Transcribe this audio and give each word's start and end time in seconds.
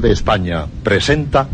de 0.00 0.12
España 0.12 0.66
presenta 0.82 1.46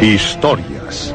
Historias. 0.00 1.14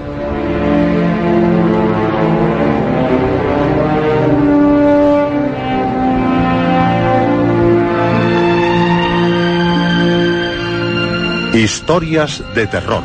Historias 11.54 12.44
de 12.54 12.68
terror, 12.68 13.02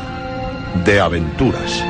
de 0.84 1.00
aventuras 1.00 1.89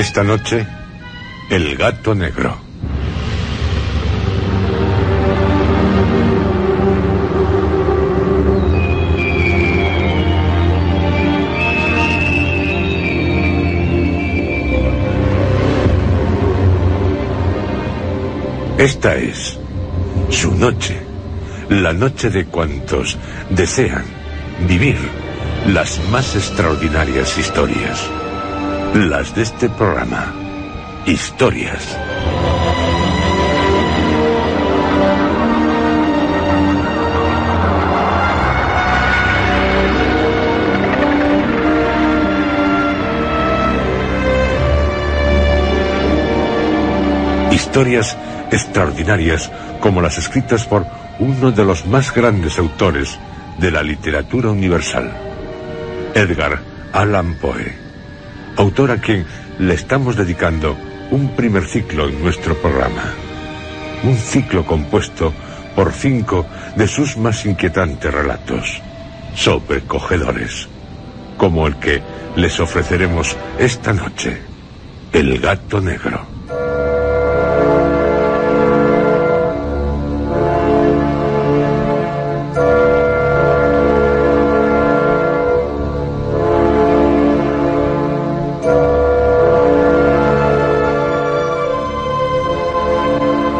Esta 0.00 0.24
noche, 0.24 0.66
el 1.50 1.76
gato 1.76 2.14
negro. 2.14 2.56
Esta 18.78 19.16
es 19.16 19.58
su 20.30 20.54
noche, 20.54 20.98
la 21.68 21.92
noche 21.92 22.30
de 22.30 22.46
cuantos 22.46 23.18
desean 23.50 24.04
vivir 24.66 24.96
las 25.66 26.00
más 26.10 26.34
extraordinarias 26.36 27.36
historias 27.36 28.19
las 28.94 29.34
de 29.34 29.42
este 29.42 29.68
programa. 29.68 30.34
Historias. 31.06 31.96
Historias 47.52 48.16
extraordinarias 48.50 49.50
como 49.80 50.02
las 50.02 50.18
escritas 50.18 50.64
por 50.64 50.84
uno 51.20 51.52
de 51.52 51.64
los 51.64 51.86
más 51.86 52.12
grandes 52.12 52.58
autores 52.58 53.18
de 53.58 53.70
la 53.70 53.82
literatura 53.82 54.50
universal, 54.50 55.12
Edgar 56.14 56.60
Allan 56.92 57.34
Poe 57.34 57.89
autor 58.60 58.90
a 58.90 59.00
quien 59.00 59.24
le 59.58 59.72
estamos 59.72 60.16
dedicando 60.16 60.76
un 61.10 61.34
primer 61.34 61.64
ciclo 61.64 62.08
en 62.08 62.22
nuestro 62.22 62.54
programa. 62.56 63.14
Un 64.02 64.16
ciclo 64.16 64.66
compuesto 64.66 65.32
por 65.74 65.92
cinco 65.92 66.44
de 66.76 66.86
sus 66.86 67.16
más 67.16 67.46
inquietantes 67.46 68.12
relatos, 68.12 68.82
sobrecogedores, 69.34 70.68
como 71.38 71.66
el 71.66 71.76
que 71.76 72.02
les 72.36 72.60
ofreceremos 72.60 73.34
esta 73.58 73.94
noche, 73.94 74.42
El 75.12 75.40
gato 75.40 75.80
negro. 75.80 76.39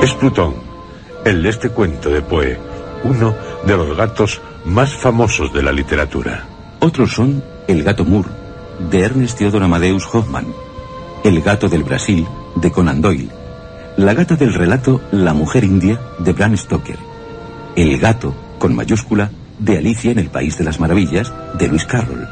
Es 0.02 0.14
Plutón, 0.14 0.54
el 1.26 1.42
de 1.42 1.50
este 1.50 1.68
cuento 1.68 2.08
de 2.08 2.22
Poe, 2.22 2.58
uno 3.04 3.34
de 3.66 3.76
los 3.76 3.94
gatos 3.94 4.40
más 4.64 4.94
famosos 4.94 5.52
de 5.52 5.62
la 5.62 5.72
literatura. 5.72 6.46
Otros 6.80 7.12
son 7.12 7.44
El 7.68 7.82
gato 7.82 8.06
Moore, 8.06 8.30
de 8.90 9.00
Ernest 9.00 9.36
Theodor 9.36 9.62
Amadeus 9.62 10.08
Hoffman, 10.10 10.46
El 11.22 11.42
gato 11.42 11.68
del 11.68 11.82
Brasil, 11.82 12.26
de 12.56 12.72
Conan 12.72 13.02
Doyle, 13.02 13.28
La 13.98 14.14
gata 14.14 14.36
del 14.36 14.54
relato 14.54 15.02
La 15.12 15.34
mujer 15.34 15.64
india, 15.64 16.00
de 16.18 16.32
Bram 16.32 16.56
Stoker, 16.56 16.96
El 17.76 17.98
gato, 17.98 18.34
con 18.58 18.74
mayúscula, 18.74 19.30
de 19.58 19.76
Alicia 19.76 20.12
en 20.12 20.18
el 20.18 20.30
País 20.30 20.56
de 20.56 20.64
las 20.64 20.80
Maravillas, 20.80 21.30
de 21.58 21.68
Luis 21.68 21.84
Carroll. 21.84 22.26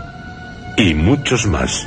Y 0.79 0.95
muchos 0.95 1.47
más, 1.47 1.87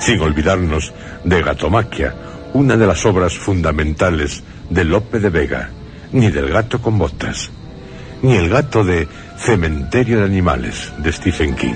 sin 0.00 0.20
olvidarnos 0.20 0.92
de 1.22 1.40
Gatomaquia, 1.40 2.16
una 2.52 2.76
de 2.76 2.86
las 2.88 3.06
obras 3.06 3.38
fundamentales 3.38 4.42
de 4.70 4.84
Lope 4.84 5.18
de 5.18 5.28
Vega, 5.28 5.70
ni 6.12 6.30
del 6.30 6.48
gato 6.50 6.80
con 6.80 6.98
botas, 6.98 7.50
ni 8.22 8.36
el 8.36 8.48
gato 8.48 8.84
de 8.84 9.06
Cementerio 9.36 10.18
de 10.18 10.24
Animales 10.24 10.92
de 10.98 11.12
Stephen 11.12 11.54
King, 11.54 11.74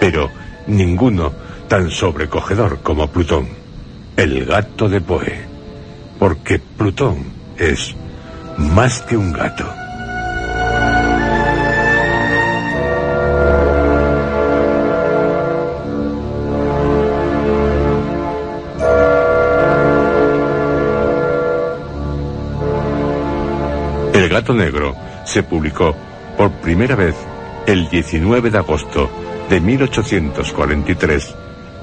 pero 0.00 0.30
ninguno 0.66 1.32
tan 1.68 1.90
sobrecogedor 1.90 2.80
como 2.82 3.08
Plutón, 3.08 3.48
el 4.16 4.44
gato 4.44 4.88
de 4.88 5.00
Poe, 5.00 5.40
porque 6.18 6.58
Plutón 6.58 7.24
es 7.58 7.94
más 8.58 9.00
que 9.02 9.16
un 9.16 9.32
gato. 9.32 9.81
Gato 24.32 24.54
Negro 24.54 24.96
se 25.24 25.42
publicó 25.42 25.94
por 26.38 26.50
primera 26.52 26.96
vez 26.96 27.14
el 27.66 27.88
19 27.90 28.50
de 28.50 28.58
agosto 28.58 29.10
de 29.50 29.60
1843 29.60 31.34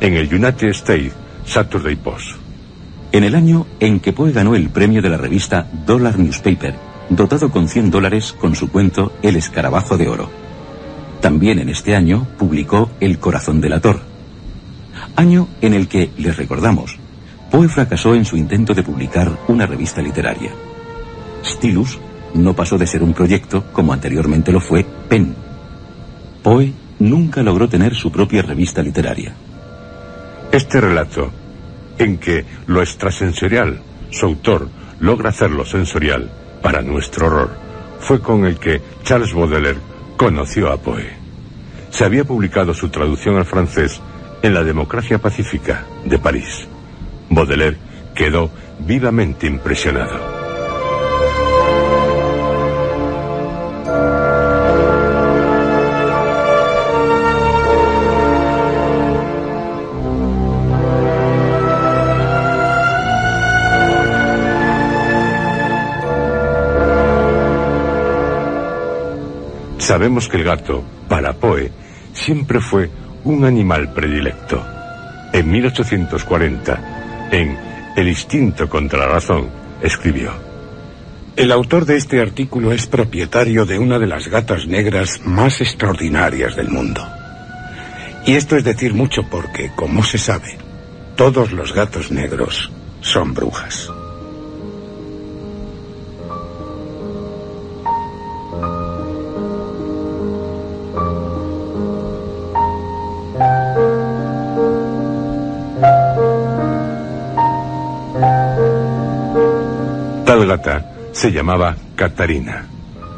en 0.01 0.13
el 0.15 0.33
United 0.33 0.69
States 0.69 1.13
Saturday 1.45 1.95
Post. 1.95 2.37
En 3.11 3.23
el 3.23 3.35
año 3.35 3.67
en 3.79 3.99
que 3.99 4.13
Poe 4.13 4.31
ganó 4.31 4.55
el 4.55 4.69
premio 4.69 5.01
de 5.01 5.09
la 5.09 5.17
revista 5.17 5.67
Dollar 5.85 6.17
Newspaper, 6.17 6.73
dotado 7.09 7.51
con 7.51 7.69
100 7.69 7.91
dólares 7.91 8.33
con 8.33 8.55
su 8.55 8.71
cuento 8.71 9.13
El 9.21 9.35
escarabajo 9.35 9.95
de 9.97 10.07
oro. 10.07 10.29
También 11.21 11.59
en 11.59 11.69
este 11.69 11.95
año 11.95 12.27
publicó 12.39 12.89
El 12.99 13.19
corazón 13.19 13.61
del 13.61 13.73
ator. 13.73 14.01
Año 15.15 15.47
en 15.61 15.75
el 15.75 15.87
que, 15.87 16.09
les 16.17 16.35
recordamos, 16.35 16.97
Poe 17.51 17.67
fracasó 17.67 18.15
en 18.15 18.25
su 18.25 18.37
intento 18.37 18.73
de 18.73 18.83
publicar 18.83 19.37
una 19.47 19.67
revista 19.67 20.01
literaria. 20.01 20.51
Stilus 21.43 21.99
no 22.33 22.53
pasó 22.53 22.77
de 22.77 22.87
ser 22.87 23.03
un 23.03 23.13
proyecto 23.13 23.65
como 23.71 23.93
anteriormente 23.93 24.51
lo 24.51 24.59
fue 24.59 24.85
Penn. 25.07 25.35
Poe 26.43 26.73
nunca 26.99 27.43
logró 27.43 27.67
tener 27.67 27.95
su 27.95 28.11
propia 28.11 28.41
revista 28.41 28.81
literaria. 28.81 29.33
Este 30.51 30.81
relato, 30.81 31.31
en 31.97 32.17
que 32.17 32.45
lo 32.67 32.81
extrasensorial, 32.81 33.81
su 34.09 34.25
autor, 34.25 34.69
logra 34.99 35.29
hacerlo 35.29 35.65
sensorial, 35.65 36.31
para 36.61 36.81
nuestro 36.81 37.27
horror, 37.27 37.51
fue 37.99 38.19
con 38.19 38.45
el 38.45 38.57
que 38.57 38.81
Charles 39.03 39.33
Baudelaire 39.33 39.79
conoció 40.17 40.71
a 40.71 40.77
Poe. 40.77 41.07
Se 41.89 42.03
había 42.03 42.23
publicado 42.23 42.73
su 42.73 42.89
traducción 42.89 43.37
al 43.37 43.45
francés 43.45 44.01
en 44.41 44.53
la 44.53 44.63
democracia 44.63 45.19
pacífica 45.19 45.85
de 46.05 46.19
París. 46.19 46.67
Baudelaire 47.29 47.77
quedó 48.15 48.49
vivamente 48.79 49.47
impresionado. 49.47 50.38
Sabemos 69.89 70.29
que 70.29 70.37
el 70.37 70.43
gato, 70.43 70.83
para 71.07 71.33
Poe, 71.33 71.71
siempre 72.13 72.61
fue 72.61 72.91
un 73.23 73.43
animal 73.43 73.91
predilecto. 73.91 74.63
En 75.33 75.49
1840, 75.49 77.29
en 77.31 77.57
El 77.95 78.07
instinto 78.07 78.69
contra 78.69 78.99
la 78.99 79.07
razón, 79.07 79.49
escribió. 79.81 80.31
El 81.35 81.51
autor 81.51 81.87
de 81.87 81.97
este 81.97 82.21
artículo 82.21 82.71
es 82.71 82.85
propietario 82.85 83.65
de 83.65 83.79
una 83.79 83.97
de 83.97 84.05
las 84.05 84.27
gatas 84.27 84.67
negras 84.67 85.21
más 85.25 85.59
extraordinarias 85.59 86.55
del 86.55 86.69
mundo. 86.69 87.01
Y 88.27 88.35
esto 88.35 88.57
es 88.57 88.63
decir 88.63 88.93
mucho 88.93 89.23
porque, 89.27 89.71
como 89.75 90.03
se 90.03 90.19
sabe, 90.19 90.59
todos 91.15 91.51
los 91.51 91.73
gatos 91.73 92.11
negros 92.11 92.71
son 93.01 93.33
brujas. 93.33 93.89
Se 111.19 111.33
llamaba 111.33 111.75
Catarina. 111.97 112.65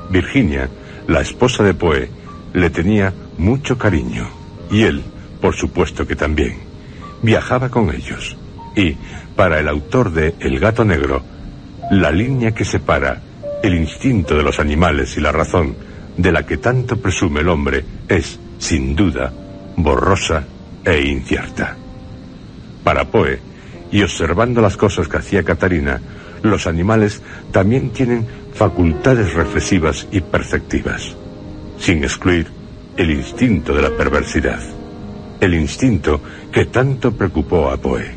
Virginia, 0.10 0.68
la 1.08 1.22
esposa 1.22 1.64
de 1.64 1.76
Poe, 1.76 2.10
le 2.52 2.72
tenía 2.72 3.14
mucho 3.38 3.78
cariño. 3.78 4.28
Y 4.72 4.82
él, 4.82 5.04
por 5.40 5.56
supuesto 5.56 6.08
que 6.08 6.16
también. 6.16 6.56
Viajaba 7.22 7.70
con 7.70 7.94
ellos. 7.94 8.36
Y, 8.76 8.98
para 9.36 9.60
el 9.60 9.68
autor 9.68 10.12
de 10.12 10.34
El 10.40 10.60
gato 10.60 10.84
negro, 10.84 11.22
la 11.92 12.10
línea 12.10 12.56
que 12.56 12.66
separa 12.66 13.22
el 13.62 13.76
instinto 13.76 14.36
de 14.36 14.42
los 14.42 14.60
animales 14.60 15.16
y 15.18 15.22
la 15.22 15.32
razón 15.32 15.76
de 16.18 16.32
la 16.32 16.44
que 16.44 16.58
tanto 16.58 17.00
presume 17.00 17.42
el 17.42 17.50
hombre 17.50 17.86
es, 18.10 18.40
sin 18.58 18.96
duda, 18.96 19.32
borrosa 19.76 20.44
e 20.84 21.08
incierta. 21.08 21.76
Para 22.84 23.06
Poe, 23.06 23.40
y 23.92 24.02
observando 24.02 24.60
las 24.60 24.76
cosas 24.76 25.08
que 25.08 25.18
hacía 25.18 25.44
Catarina, 25.44 26.02
los 26.44 26.68
animales 26.68 27.22
también 27.52 27.92
tienen 27.92 28.26
facultades 28.54 29.34
reflexivas 29.34 30.08
y 30.12 30.22
perceptivas, 30.22 31.16
sin 31.78 32.04
excluir 32.04 32.48
el 32.98 33.12
instinto 33.12 33.74
de 33.74 33.82
la 33.82 33.90
perversidad, 33.92 34.60
el 35.40 35.54
instinto 35.54 36.22
que 36.52 36.66
tanto 36.66 37.12
preocupó 37.12 37.70
a 37.70 37.78
Poe, 37.78 38.12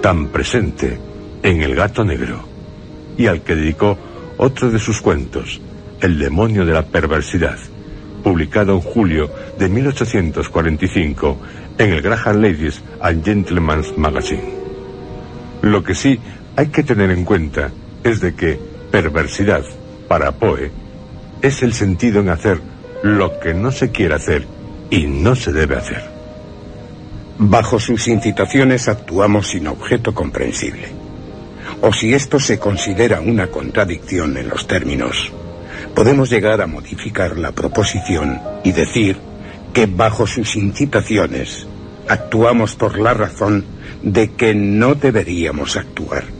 tan 0.00 0.28
presente 0.28 0.98
en 1.42 1.62
El 1.62 1.74
gato 1.74 2.04
negro, 2.04 2.44
y 3.16 3.26
al 3.26 3.42
que 3.42 3.56
dedicó 3.56 3.98
otro 4.38 4.70
de 4.70 4.78
sus 4.78 5.00
cuentos, 5.00 5.60
El 6.00 6.18
demonio 6.18 6.64
de 6.64 6.72
la 6.72 6.86
perversidad, 6.86 7.58
publicado 8.22 8.74
en 8.74 8.80
julio 8.80 9.30
de 9.58 9.68
1845 9.68 11.38
en 11.78 11.92
el 11.92 12.02
Graham 12.02 12.40
Ladies 12.42 12.82
and 13.00 13.24
Gentlemen's 13.24 13.96
Magazine. 13.96 14.54
Lo 15.62 15.82
que 15.82 15.94
sí 15.94 16.18
hay 16.56 16.68
que 16.68 16.82
tener 16.82 17.10
en 17.10 17.24
cuenta 17.24 17.70
es 18.02 18.20
de 18.20 18.34
que 18.34 18.58
perversidad, 18.90 19.62
para 20.08 20.32
Poe, 20.32 20.70
es 21.42 21.62
el 21.62 21.74
sentido 21.74 22.20
en 22.20 22.30
hacer 22.30 22.60
lo 23.02 23.38
que 23.40 23.52
no 23.52 23.70
se 23.70 23.90
quiere 23.90 24.14
hacer 24.14 24.46
y 24.88 25.06
no 25.06 25.36
se 25.36 25.52
debe 25.52 25.76
hacer. 25.76 26.02
Bajo 27.38 27.78
sus 27.78 28.08
incitaciones 28.08 28.88
actuamos 28.88 29.48
sin 29.48 29.66
objeto 29.66 30.14
comprensible. 30.14 30.88
O 31.82 31.92
si 31.92 32.14
esto 32.14 32.40
se 32.40 32.58
considera 32.58 33.20
una 33.20 33.48
contradicción 33.48 34.38
en 34.38 34.48
los 34.48 34.66
términos, 34.66 35.30
podemos 35.94 36.30
llegar 36.30 36.62
a 36.62 36.66
modificar 36.66 37.36
la 37.36 37.52
proposición 37.52 38.40
y 38.64 38.72
decir 38.72 39.18
que 39.74 39.84
bajo 39.84 40.26
sus 40.26 40.56
incitaciones 40.56 41.66
actuamos 42.08 42.76
por 42.76 42.98
la 42.98 43.12
razón 43.12 43.64
de 44.02 44.32
que 44.32 44.54
no 44.54 44.94
deberíamos 44.94 45.76
actuar. 45.76 46.35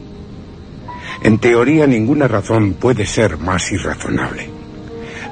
En 1.27 1.39
teoría 1.39 1.89
ninguna 1.89 2.29
razón 2.29 2.75
puede 2.75 3.05
ser 3.05 3.37
más 3.37 3.73
irrazonable, 3.73 4.49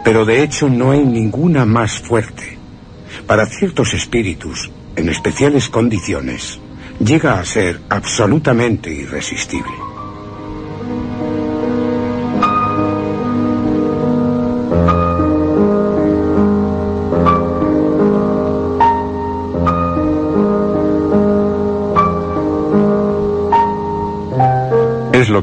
pero 0.02 0.24
de 0.24 0.42
hecho 0.42 0.68
no 0.68 0.90
hay 0.90 1.04
ninguna 1.04 1.64
más 1.64 2.00
fuerte. 2.00 2.58
Para 3.28 3.46
ciertos 3.46 3.94
espíritus, 3.94 4.72
en 4.96 5.08
especiales 5.08 5.68
condiciones, 5.68 6.58
llega 6.98 7.38
a 7.38 7.44
ser 7.44 7.80
absolutamente 7.88 8.92
irresistible. 8.92 9.83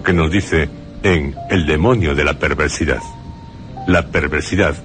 Que 0.04 0.14
nos 0.14 0.32
dice 0.32 0.70
en 1.04 1.36
El 1.50 1.66
demonio 1.66 2.16
de 2.16 2.24
la 2.24 2.38
perversidad. 2.38 3.02
La 3.88 4.08
perversidad 4.08 4.76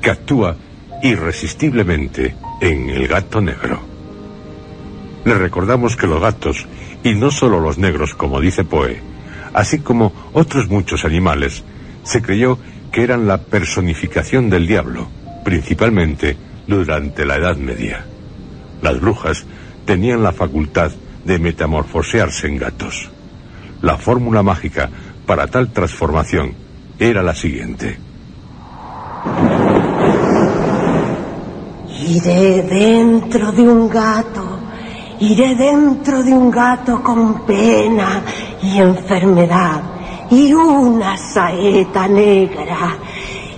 que 0.00 0.10
actúa 0.10 0.56
irresistiblemente 1.02 2.34
en 2.60 2.90
el 2.90 3.08
gato 3.08 3.40
negro. 3.40 3.80
Le 5.24 5.34
recordamos 5.34 5.96
que 5.96 6.06
los 6.06 6.20
gatos, 6.20 6.66
y 7.02 7.14
no 7.14 7.30
solo 7.30 7.60
los 7.60 7.78
negros 7.78 8.14
como 8.14 8.40
dice 8.40 8.64
Poe, 8.64 9.00
así 9.52 9.78
como 9.78 10.12
otros 10.32 10.68
muchos 10.68 11.04
animales, 11.04 11.64
se 12.02 12.22
creyó 12.22 12.58
que 12.92 13.02
eran 13.02 13.26
la 13.26 13.38
personificación 13.38 14.50
del 14.50 14.66
diablo, 14.66 15.08
principalmente 15.44 16.36
durante 16.66 17.24
la 17.24 17.36
Edad 17.36 17.56
Media. 17.56 18.04
Las 18.82 19.00
brujas 19.00 19.46
tenían 19.84 20.22
la 20.22 20.32
facultad 20.32 20.92
de 21.24 21.38
metamorfosearse 21.38 22.46
en 22.46 22.58
gatos. 22.58 23.10
La 23.84 23.98
fórmula 23.98 24.42
mágica 24.42 24.88
para 25.26 25.46
tal 25.46 25.70
transformación 25.70 26.54
era 26.98 27.22
la 27.22 27.34
siguiente. 27.34 27.98
Iré 32.08 32.62
dentro 32.62 33.52
de 33.52 33.68
un 33.68 33.90
gato, 33.90 34.58
iré 35.20 35.54
dentro 35.54 36.22
de 36.22 36.32
un 36.32 36.50
gato 36.50 37.02
con 37.02 37.44
pena 37.44 38.22
y 38.62 38.78
enfermedad 38.78 39.82
y 40.30 40.54
una 40.54 41.18
saeta 41.18 42.08
negra. 42.08 42.96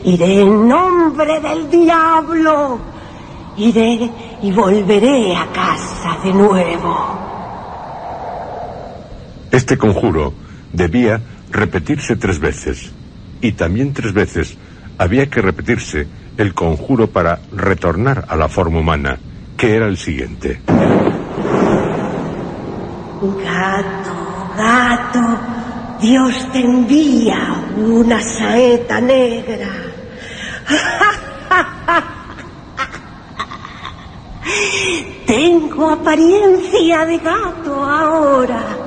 Iré 0.03 0.41
en 0.41 0.67
nombre 0.67 1.39
del 1.39 1.71
diablo, 1.71 2.81
iré 3.59 4.11
y 4.43 4.51
volveré 4.51 5.37
a 5.37 5.47
casa 5.53 6.19
de 6.25 6.33
nuevo. 6.33 7.36
Este 9.57 9.77
conjuro 9.79 10.35
debía 10.75 11.19
repetirse 11.51 12.17
tres 12.17 12.39
veces 12.39 12.93
y 13.41 13.53
también 13.53 13.95
tres 13.95 14.13
veces 14.13 14.55
había 14.99 15.31
que 15.31 15.41
repetirse 15.41 16.07
el 16.37 16.53
conjuro 16.53 17.07
para 17.07 17.39
retornar 17.53 18.27
a 18.29 18.37
la 18.37 18.51
forma 18.51 18.81
humana, 18.81 19.19
que 19.57 19.75
era 19.75 19.87
el 19.87 19.97
siguiente. 19.97 20.61
Gato, 23.47 24.51
gato, 24.59 25.21
Dios 26.03 26.53
te 26.53 26.61
envía 26.61 27.65
una 27.79 28.21
saeta 28.21 29.01
negra. 29.01 29.71
Tengo 35.27 35.93
apariencia 35.93 37.07
de 37.07 37.17
gato 37.17 37.83
ahora 37.83 38.86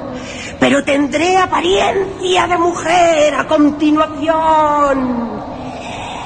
pero 0.60 0.84
tendré 0.84 1.38
apariencia 1.38 2.48
de 2.48 2.58
mujer 2.58 3.34
a 3.34 3.48
continuación. 3.48 5.32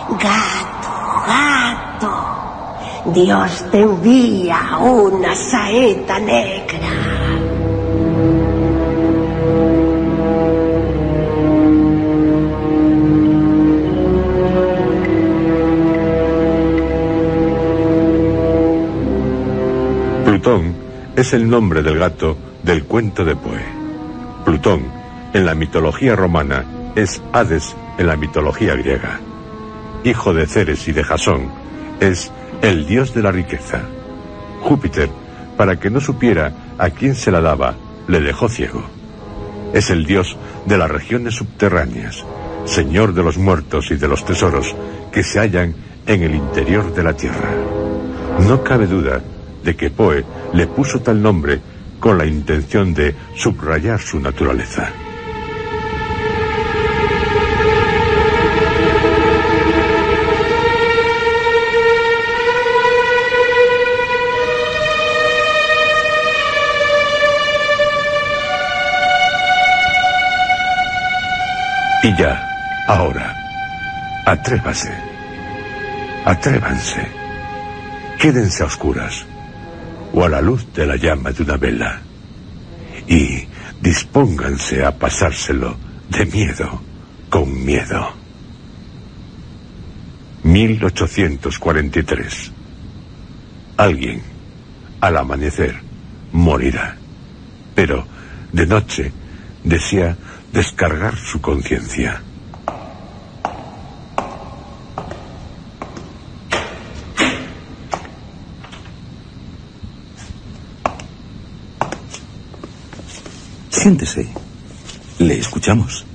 Gato, 0.10 0.90
gato, 1.28 3.12
Dios 3.14 3.66
te 3.72 3.82
envía 3.82 4.78
una 4.80 5.36
saeta 5.36 6.20
negra. 6.20 6.90
Plutón 20.26 20.76
es 21.16 21.34
el 21.34 21.48
nombre 21.48 21.84
del 21.84 22.00
gato 22.00 22.36
del 22.64 22.86
cuento 22.86 23.24
de 23.24 23.36
Poe. 23.36 23.83
Plutón, 24.46 24.84
en 25.34 25.46
la 25.46 25.56
mitología 25.56 26.16
romana, 26.16 26.66
es 26.96 27.22
Hades 27.32 27.76
en 27.98 28.08
la 28.08 28.18
mitología 28.18 28.76
griega. 28.76 29.20
Hijo 30.04 30.34
de 30.34 30.46
Ceres 30.48 30.88
y 30.88 30.92
de 30.92 31.04
Jasón, 31.04 31.50
es 32.00 32.32
el 32.62 32.86
dios 32.86 33.14
de 33.14 33.24
la 33.24 33.32
riqueza. 33.32 33.82
Júpiter, 34.62 35.10
para 35.58 35.80
que 35.80 35.90
no 35.90 36.02
supiera 36.02 36.52
a 36.78 36.90
quién 36.90 37.16
se 37.16 37.32
la 37.32 37.42
daba, 37.42 37.76
le 38.08 38.20
dejó 38.20 38.50
ciego. 38.50 38.84
Es 39.74 39.90
el 39.90 40.06
dios 40.06 40.38
de 40.66 40.78
las 40.78 40.92
regiones 40.92 41.36
subterráneas, 41.36 42.26
señor 42.66 43.14
de 43.14 43.24
los 43.24 43.38
muertos 43.38 43.92
y 43.92 43.96
de 43.96 44.08
los 44.08 44.26
tesoros 44.26 44.76
que 45.12 45.24
se 45.24 45.40
hallan 45.40 45.74
en 46.06 46.24
el 46.24 46.36
interior 46.36 46.94
de 46.94 47.04
la 47.04 47.14
tierra. 47.14 47.50
No 48.48 48.64
cabe 48.64 48.88
duda 48.88 49.22
de 49.64 49.76
que 49.76 49.90
Poe 49.90 50.26
le 50.54 50.68
puso 50.68 51.00
tal 51.00 51.22
nombre 51.22 51.62
con 52.04 52.18
la 52.18 52.26
intención 52.26 52.94
de 52.94 53.16
subrayar 53.34 53.98
su 53.98 54.20
naturaleza. 54.20 54.92
Y 72.04 72.18
ya, 72.18 72.46
ahora, 72.90 73.34
atrévase, 74.26 74.94
atrévanse, 76.26 77.08
quédense 78.20 78.62
a 78.62 78.66
oscuras 78.66 79.26
o 80.14 80.24
a 80.24 80.30
la 80.30 80.40
luz 80.42 80.66
de 80.74 80.86
la 80.86 80.96
llama 80.96 81.32
de 81.32 81.44
una 81.44 81.58
vela 81.58 82.02
y 83.08 83.46
dispónganse 83.82 84.86
a 84.86 84.98
pasárselo 84.98 85.76
de 86.10 86.26
miedo 86.28 86.82
con 87.30 87.66
miedo. 87.66 88.14
1843. 90.44 92.52
Alguien, 93.78 94.22
al 95.02 95.18
amanecer, 95.18 95.82
morirá, 96.32 96.96
pero 97.74 98.06
de 98.52 98.68
noche 98.68 99.12
desea 99.64 100.16
descargar 100.52 101.18
su 101.18 101.42
conciencia. 101.42 102.22
Siéntese. 113.84 114.26
Le 115.20 115.38
escuchamos. 115.38 116.06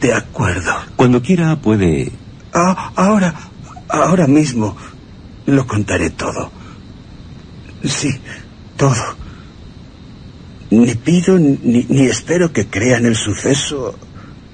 De 0.00 0.12
acuerdo. 0.12 0.72
Cuando 0.96 1.22
quiera 1.22 1.54
puede... 1.54 2.10
Ah, 2.52 2.90
ahora, 2.96 3.32
ahora 3.88 4.26
mismo 4.26 4.76
lo 5.46 5.64
contaré 5.68 6.10
todo. 6.10 6.50
Sí, 7.84 8.10
todo. 8.76 9.16
Ni 10.70 10.96
pido 10.96 11.38
ni, 11.38 11.86
ni 11.88 12.06
espero 12.06 12.52
que 12.52 12.66
crean 12.66 13.06
el 13.06 13.14
suceso 13.14 13.96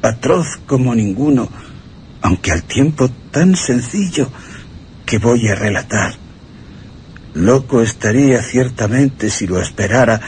atroz 0.02 0.47
como 0.66 0.94
ninguno, 0.94 1.49
aunque 2.21 2.52
al 2.52 2.64
tiempo 2.64 3.09
tan 3.30 3.56
sencillo 3.56 4.28
que 5.06 5.16
voy 5.16 5.49
a 5.49 5.54
relatar. 5.54 6.16
Loco 7.32 7.80
estaría 7.80 8.42
ciertamente 8.42 9.30
si 9.30 9.47
lo 9.47 9.59
esperara, 9.59 10.21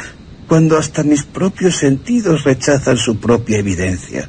cuando 0.49 0.77
hasta 0.79 1.03
mis 1.03 1.25
propios 1.25 1.77
sentidos 1.77 2.45
rechazan 2.45 2.97
su 2.97 3.19
propia 3.19 3.59
evidencia. 3.59 4.29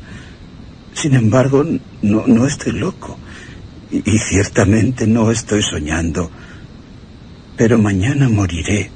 Sin 0.94 1.14
embargo, 1.14 1.66
no, 2.02 2.24
no 2.28 2.46
estoy 2.46 2.74
loco, 2.74 3.18
y, 3.92 3.98
y 4.10 4.18
ciertamente 4.20 5.08
no 5.08 5.30
estoy 5.30 5.62
soñando, 5.62 6.32
pero 7.58 7.78
mañana 7.78 8.30
moriré 8.30 8.92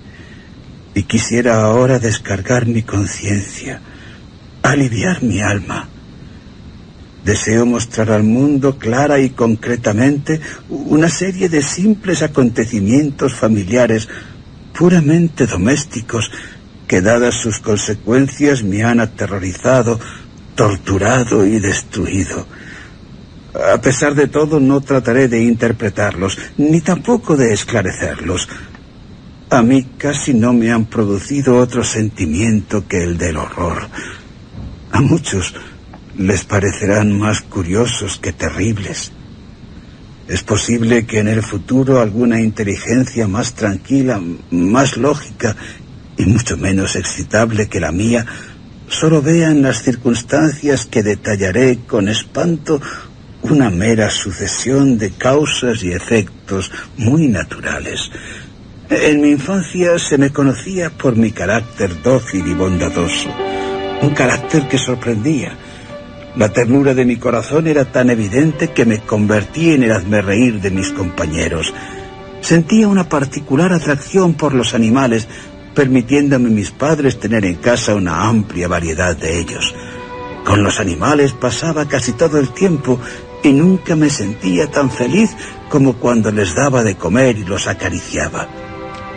y 0.94 1.04
quisiera 1.04 1.62
ahora 1.64 2.00
descargar 2.00 2.66
mi 2.66 2.84
conciencia, 2.84 3.82
aliviar 4.64 5.24
mi 5.24 5.42
alma. 5.42 5.88
Deseo 7.24 7.66
mostrar 7.66 8.12
al 8.12 8.24
mundo 8.24 8.78
clara 8.78 9.20
y 9.20 9.32
concretamente 9.32 10.40
una 10.70 11.10
serie 11.10 11.50
de 11.50 11.62
simples 11.62 12.22
acontecimientos 12.22 13.36
familiares 13.36 14.08
puramente 14.78 15.46
domésticos 15.46 16.32
que 16.90 17.02
dadas 17.02 17.36
sus 17.36 17.60
consecuencias 17.60 18.64
me 18.64 18.84
han 18.84 19.00
aterrorizado, 19.00 20.00
torturado 20.56 21.46
y 21.46 21.60
destruido. 21.60 22.48
A 23.74 23.80
pesar 23.80 24.16
de 24.16 24.28
todo, 24.28 24.60
no 24.60 24.82
trataré 24.82 25.28
de 25.28 25.40
interpretarlos, 25.40 26.40
ni 26.58 26.82
tampoco 26.82 27.38
de 27.38 27.54
esclarecerlos. 27.54 28.50
A 29.52 29.62
mí 29.62 29.88
casi 30.00 30.34
no 30.34 30.52
me 30.52 30.72
han 30.72 30.86
producido 30.86 31.58
otro 31.58 31.84
sentimiento 31.84 32.88
que 32.88 33.04
el 33.04 33.20
del 33.20 33.38
horror. 33.38 33.88
A 34.92 35.00
muchos 35.00 35.54
les 36.18 36.44
parecerán 36.44 37.20
más 37.20 37.42
curiosos 37.42 38.18
que 38.18 38.34
terribles. 38.34 39.12
Es 40.28 40.42
posible 40.42 41.06
que 41.06 41.20
en 41.20 41.28
el 41.28 41.44
futuro 41.44 42.00
alguna 42.00 42.42
inteligencia 42.42 43.28
más 43.28 43.54
tranquila, 43.54 44.20
más 44.50 44.98
lógica 44.98 45.56
y 46.20 46.26
mucho 46.26 46.58
menos 46.58 46.96
excitable 46.96 47.70
que 47.70 47.80
la 47.80 47.92
mía 47.92 48.26
solo 48.90 49.22
vea 49.22 49.50
en 49.50 49.62
las 49.62 49.82
circunstancias 49.82 50.86
que 50.86 51.02
detallaré 51.02 51.80
con 51.88 52.10
espanto 52.10 52.82
una 53.42 53.70
mera 53.70 54.10
sucesión 54.10 54.98
de 54.98 55.12
causas 55.12 55.82
y 55.82 55.94
efectos 55.94 56.72
muy 56.98 57.30
naturales. 57.30 58.12
En 58.90 59.22
mi 59.22 59.30
infancia 59.30 59.98
se 59.98 60.18
me 60.18 60.32
conocía 60.32 60.90
por 60.90 61.16
mi 61.16 61.32
carácter 61.32 62.02
dócil 62.02 62.46
y 62.48 62.54
bondadoso, 62.54 63.30
un 64.02 64.10
carácter 64.10 64.68
que 64.68 64.78
sorprendía. 64.78 65.56
La 66.36 66.50
ternura 66.50 66.94
de 66.94 67.06
mi 67.06 67.16
corazón 67.16 67.68
era 67.68 67.86
tan 67.86 68.10
evidente 68.10 68.72
que 68.72 68.86
me 68.86 69.00
convertí 69.00 69.72
en 69.72 69.84
el 69.84 70.24
reír 70.24 70.60
de 70.60 70.72
mis 70.72 70.92
compañeros. 70.92 71.74
Sentía 72.42 72.88
una 72.88 73.08
particular 73.08 73.72
atracción 73.74 74.34
por 74.34 74.54
los 74.54 74.74
animales, 74.74 75.28
permitiéndome 75.74 76.50
mis 76.50 76.72
padres 76.72 77.20
tener 77.20 77.46
en 77.46 77.56
casa 77.56 77.96
una 77.96 78.28
amplia 78.28 78.68
variedad 78.68 79.16
de 79.16 79.40
ellos. 79.40 79.74
Con 80.46 80.64
los 80.64 80.80
animales 80.80 81.34
pasaba 81.34 81.88
casi 81.88 82.14
todo 82.14 82.40
el 82.40 82.50
tiempo 82.50 83.00
y 83.44 83.54
nunca 83.54 83.96
me 83.96 84.10
sentía 84.10 84.70
tan 84.70 84.90
feliz 84.90 85.36
como 85.70 85.94
cuando 85.94 86.32
les 86.32 86.56
daba 86.56 86.84
de 86.84 86.96
comer 86.96 87.38
y 87.38 87.46
los 87.46 87.68
acariciaba. 87.68 88.48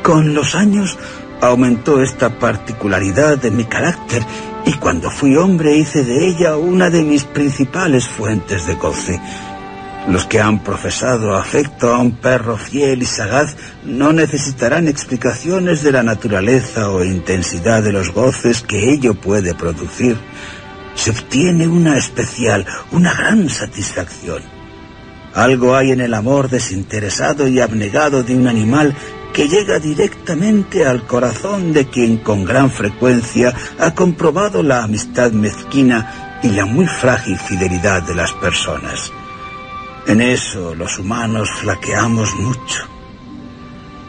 Con 0.02 0.34
los 0.34 0.54
años 0.54 0.98
aumentó 1.40 2.02
esta 2.02 2.38
particularidad 2.38 3.38
de 3.38 3.50
mi 3.50 3.64
carácter 3.64 4.22
y 4.64 4.74
cuando 4.74 5.10
fui 5.10 5.36
hombre 5.36 5.76
hice 5.76 6.04
de 6.04 6.28
ella 6.28 6.56
una 6.56 6.90
de 6.90 7.02
mis 7.02 7.24
principales 7.24 8.06
fuentes 8.06 8.66
de 8.66 8.74
goce. 8.74 9.20
Los 10.08 10.26
que 10.26 10.40
han 10.40 10.64
profesado 10.64 11.36
afecto 11.36 11.94
a 11.94 11.98
un 11.98 12.12
perro 12.16 12.56
fiel 12.56 13.02
y 13.02 13.06
sagaz 13.06 13.54
no 13.84 14.12
necesitarán 14.12 14.88
explicaciones 14.88 15.82
de 15.82 15.92
la 15.92 16.02
naturaleza 16.02 16.90
o 16.90 17.04
intensidad 17.04 17.84
de 17.84 17.92
los 17.92 18.12
goces 18.12 18.62
que 18.62 18.92
ello 18.92 19.14
puede 19.14 19.54
producir. 19.54 20.16
Se 20.96 21.10
obtiene 21.10 21.68
una 21.68 21.96
especial, 21.96 22.66
una 22.90 23.14
gran 23.14 23.48
satisfacción. 23.48 24.42
Algo 25.34 25.76
hay 25.76 25.92
en 25.92 26.00
el 26.00 26.14
amor 26.14 26.50
desinteresado 26.50 27.46
y 27.46 27.60
abnegado 27.60 28.24
de 28.24 28.34
un 28.34 28.48
animal 28.48 28.94
que 29.32 29.48
llega 29.48 29.78
directamente 29.78 30.84
al 30.84 31.06
corazón 31.06 31.72
de 31.72 31.86
quien 31.86 32.18
con 32.18 32.44
gran 32.44 32.70
frecuencia 32.70 33.54
ha 33.78 33.94
comprobado 33.94 34.64
la 34.64 34.82
amistad 34.82 35.30
mezquina 35.30 36.40
y 36.42 36.48
la 36.50 36.66
muy 36.66 36.86
frágil 36.86 37.38
fidelidad 37.38 38.02
de 38.02 38.16
las 38.16 38.32
personas. 38.32 39.12
En 40.06 40.20
eso 40.20 40.74
los 40.74 40.98
humanos 40.98 41.48
flaqueamos 41.60 42.34
mucho. 42.36 42.84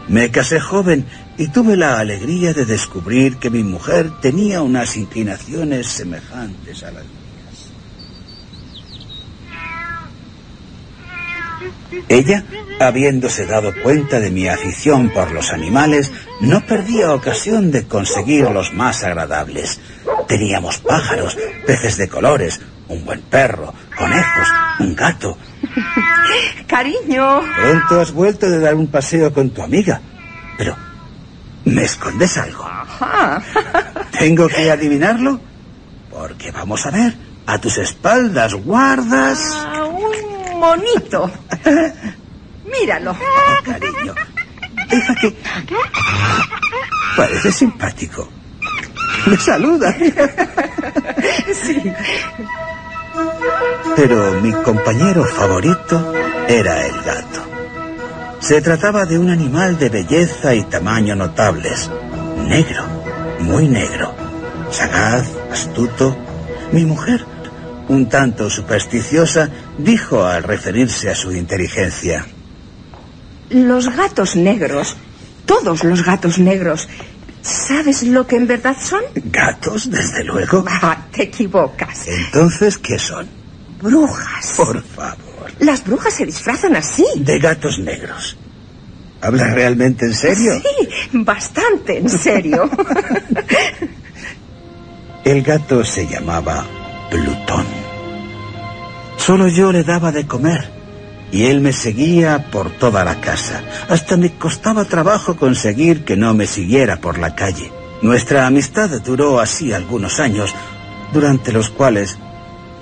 Me 0.07 0.31
casé 0.31 0.59
joven 0.59 1.05
y 1.37 1.47
tuve 1.47 1.77
la 1.77 1.99
alegría 1.99 2.53
de 2.53 2.65
descubrir 2.65 3.37
que 3.37 3.49
mi 3.49 3.63
mujer 3.63 4.11
tenía 4.21 4.61
unas 4.61 4.97
inclinaciones 4.97 5.87
semejantes 5.87 6.83
a 6.83 6.91
las 6.91 7.03
mías. 7.03 7.23
Ella, 12.09 12.43
habiéndose 12.79 13.45
dado 13.45 13.71
cuenta 13.81 14.19
de 14.19 14.29
mi 14.29 14.47
afición 14.47 15.09
por 15.09 15.31
los 15.31 15.51
animales, 15.51 16.11
no 16.41 16.65
perdía 16.65 17.13
ocasión 17.13 17.71
de 17.71 17.87
conseguir 17.87 18.49
los 18.49 18.73
más 18.73 19.03
agradables. 19.03 19.79
Teníamos 20.27 20.79
pájaros, 20.79 21.37
peces 21.65 21.97
de 21.97 22.09
colores, 22.09 22.59
un 22.89 23.05
buen 23.05 23.21
perro, 23.21 23.73
conejos, 23.97 24.47
un 24.79 24.95
gato. 24.95 25.37
Cariño. 26.67 27.41
Pronto 27.41 28.01
has 28.01 28.11
vuelto 28.11 28.49
de 28.49 28.59
dar 28.59 28.75
un 28.75 28.87
paseo 28.87 29.33
con 29.33 29.49
tu 29.51 29.61
amiga. 29.61 30.01
Pero, 30.57 30.75
¿me 31.65 31.83
escondes 31.83 32.37
algo? 32.37 32.63
Ah. 32.65 33.41
¿Tengo 34.19 34.47
que 34.47 34.71
adivinarlo? 34.71 35.39
Porque 36.11 36.51
vamos 36.51 36.85
a 36.85 36.91
ver, 36.91 37.15
a 37.47 37.57
tus 37.57 37.77
espaldas 37.77 38.53
guardas... 38.53 39.39
Ah, 39.53 39.85
un 39.85 40.59
monito. 40.59 41.31
Míralo. 42.71 43.11
Oh, 43.11 43.63
cariño. 43.63 44.13
Deja 44.89 45.15
que... 45.15 45.35
Parece 47.15 47.51
simpático. 47.51 48.29
Me 49.25 49.37
saluda. 49.37 49.95
Sí. 51.53 51.93
Pero 53.95 54.41
mi 54.41 54.51
compañero 54.51 55.23
favorito 55.23 56.13
era 56.47 56.85
el 56.85 57.01
gato. 57.01 57.41
Se 58.39 58.61
trataba 58.61 59.05
de 59.05 59.17
un 59.17 59.29
animal 59.29 59.77
de 59.77 59.89
belleza 59.89 60.53
y 60.55 60.63
tamaño 60.63 61.15
notables. 61.15 61.89
Negro, 62.47 62.83
muy 63.39 63.67
negro. 63.67 64.13
Sagaz, 64.71 65.29
astuto. 65.51 66.17
Mi 66.71 66.85
mujer, 66.85 67.23
un 67.87 68.09
tanto 68.09 68.49
supersticiosa, 68.49 69.49
dijo 69.77 70.25
al 70.25 70.43
referirse 70.43 71.09
a 71.09 71.15
su 71.15 71.31
inteligencia. 71.31 72.25
Los 73.49 73.95
gatos 73.95 74.35
negros, 74.35 74.97
todos 75.45 75.83
los 75.83 76.03
gatos 76.03 76.39
negros, 76.39 76.89
¿sabes 77.43 78.03
lo 78.03 78.25
que 78.25 78.37
en 78.37 78.47
verdad 78.47 78.75
son? 78.81 79.03
¿Gatos, 79.15 79.91
desde 79.91 80.23
luego? 80.23 80.65
Ah, 80.67 81.05
te 81.11 81.23
equivocas. 81.23 82.07
Entonces, 82.07 82.77
¿qué 82.79 82.97
son? 82.97 83.27
Brujas. 83.81 84.53
Por 84.57 84.81
favor. 84.81 85.51
Las 85.59 85.83
brujas 85.85 86.13
se 86.13 86.25
disfrazan 86.25 86.75
así. 86.75 87.05
De 87.17 87.37
gatos 87.37 87.77
negros. 87.79 88.37
¿Hablas 89.21 89.53
realmente 89.53 90.05
en 90.05 90.13
serio? 90.13 90.53
Sí, 90.61 90.89
bastante 91.13 91.99
en 91.99 92.09
serio. 92.09 92.69
El 95.23 95.41
gato 95.41 95.85
se 95.85 96.07
llamaba 96.07 96.65
Plutón. 97.09 97.65
Solo 99.15 99.47
yo 99.47 99.71
le 99.71 99.83
daba 99.83 100.11
de 100.11 100.27
comer 100.27 100.82
y 101.33 101.47
él 101.47 101.61
me 101.61 101.73
seguía 101.73 102.51
por 102.51 102.69
toda 102.69 103.03
la 103.03 103.19
casa. 103.19 103.63
Hasta 103.89 104.17
me 104.17 104.33
costaba 104.33 104.85
trabajo 104.85 105.35
conseguir 105.35 106.05
que 106.05 106.15
no 106.15 106.35
me 106.35 106.45
siguiera 106.45 106.97
por 106.97 107.17
la 107.17 107.33
calle. 107.33 107.71
Nuestra 108.03 108.45
amistad 108.45 109.01
duró 109.01 109.39
así 109.39 109.73
algunos 109.73 110.19
años, 110.19 110.53
durante 111.11 111.51
los 111.51 111.69
cuales 111.71 112.19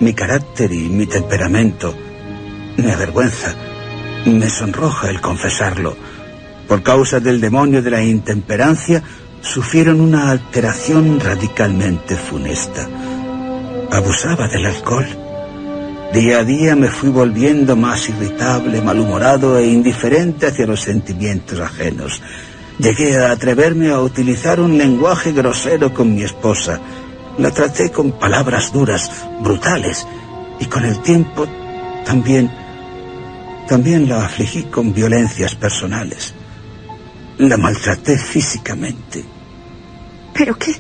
mi 0.01 0.13
carácter 0.13 0.73
y 0.73 0.89
mi 0.89 1.05
temperamento 1.07 1.95
me 2.75 2.91
avergüenza, 2.91 3.55
me 4.25 4.49
sonroja 4.49 5.09
el 5.09 5.21
confesarlo. 5.21 5.95
Por 6.67 6.83
causa 6.83 7.21
del 7.21 7.39
demonio 7.39 7.81
de 7.81 7.91
la 7.91 8.03
intemperancia, 8.03 9.01
sufrieron 9.39 10.01
una 10.01 10.29
alteración 10.29 11.21
radicalmente 11.21 12.17
funesta. 12.17 12.85
Abusaba 13.91 14.49
del 14.49 14.65
alcohol. 14.65 15.20
Día 16.13 16.39
a 16.39 16.43
día 16.43 16.75
me 16.75 16.89
fui 16.89 17.09
volviendo 17.09 17.77
más 17.77 18.09
irritable, 18.09 18.81
malhumorado 18.81 19.57
e 19.57 19.65
indiferente 19.67 20.47
hacia 20.47 20.67
los 20.67 20.81
sentimientos 20.81 21.57
ajenos. 21.61 22.21
Llegué 22.79 23.17
a 23.17 23.31
atreverme 23.31 23.91
a 23.91 24.01
utilizar 24.01 24.59
un 24.59 24.77
lenguaje 24.77 25.31
grosero 25.31 25.93
con 25.93 26.13
mi 26.13 26.23
esposa. 26.23 26.81
La 27.37 27.51
traté 27.51 27.91
con 27.91 28.19
palabras 28.19 28.73
duras, 28.73 29.09
brutales, 29.39 30.05
y 30.59 30.65
con 30.65 30.83
el 30.83 30.99
tiempo 31.01 31.47
también, 32.05 32.51
también 33.69 34.09
la 34.09 34.25
afligí 34.25 34.63
con 34.63 34.93
violencias 34.93 35.55
personales. 35.55 36.33
La 37.37 37.55
maltraté 37.55 38.17
físicamente. 38.17 39.23
¿Pero 40.33 40.57
qué, 40.57 40.75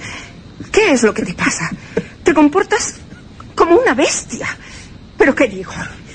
qué 0.73 0.91
es 0.91 1.03
lo 1.03 1.13
que 1.13 1.23
te 1.23 1.33
pasa? 1.33 1.69
Te 2.21 2.33
comportas 2.33 2.95
como 3.55 3.77
una 3.77 3.93
bestia. 3.93 4.47
¿Pero 5.21 5.35
qué 5.35 5.47
digo? 5.47 5.71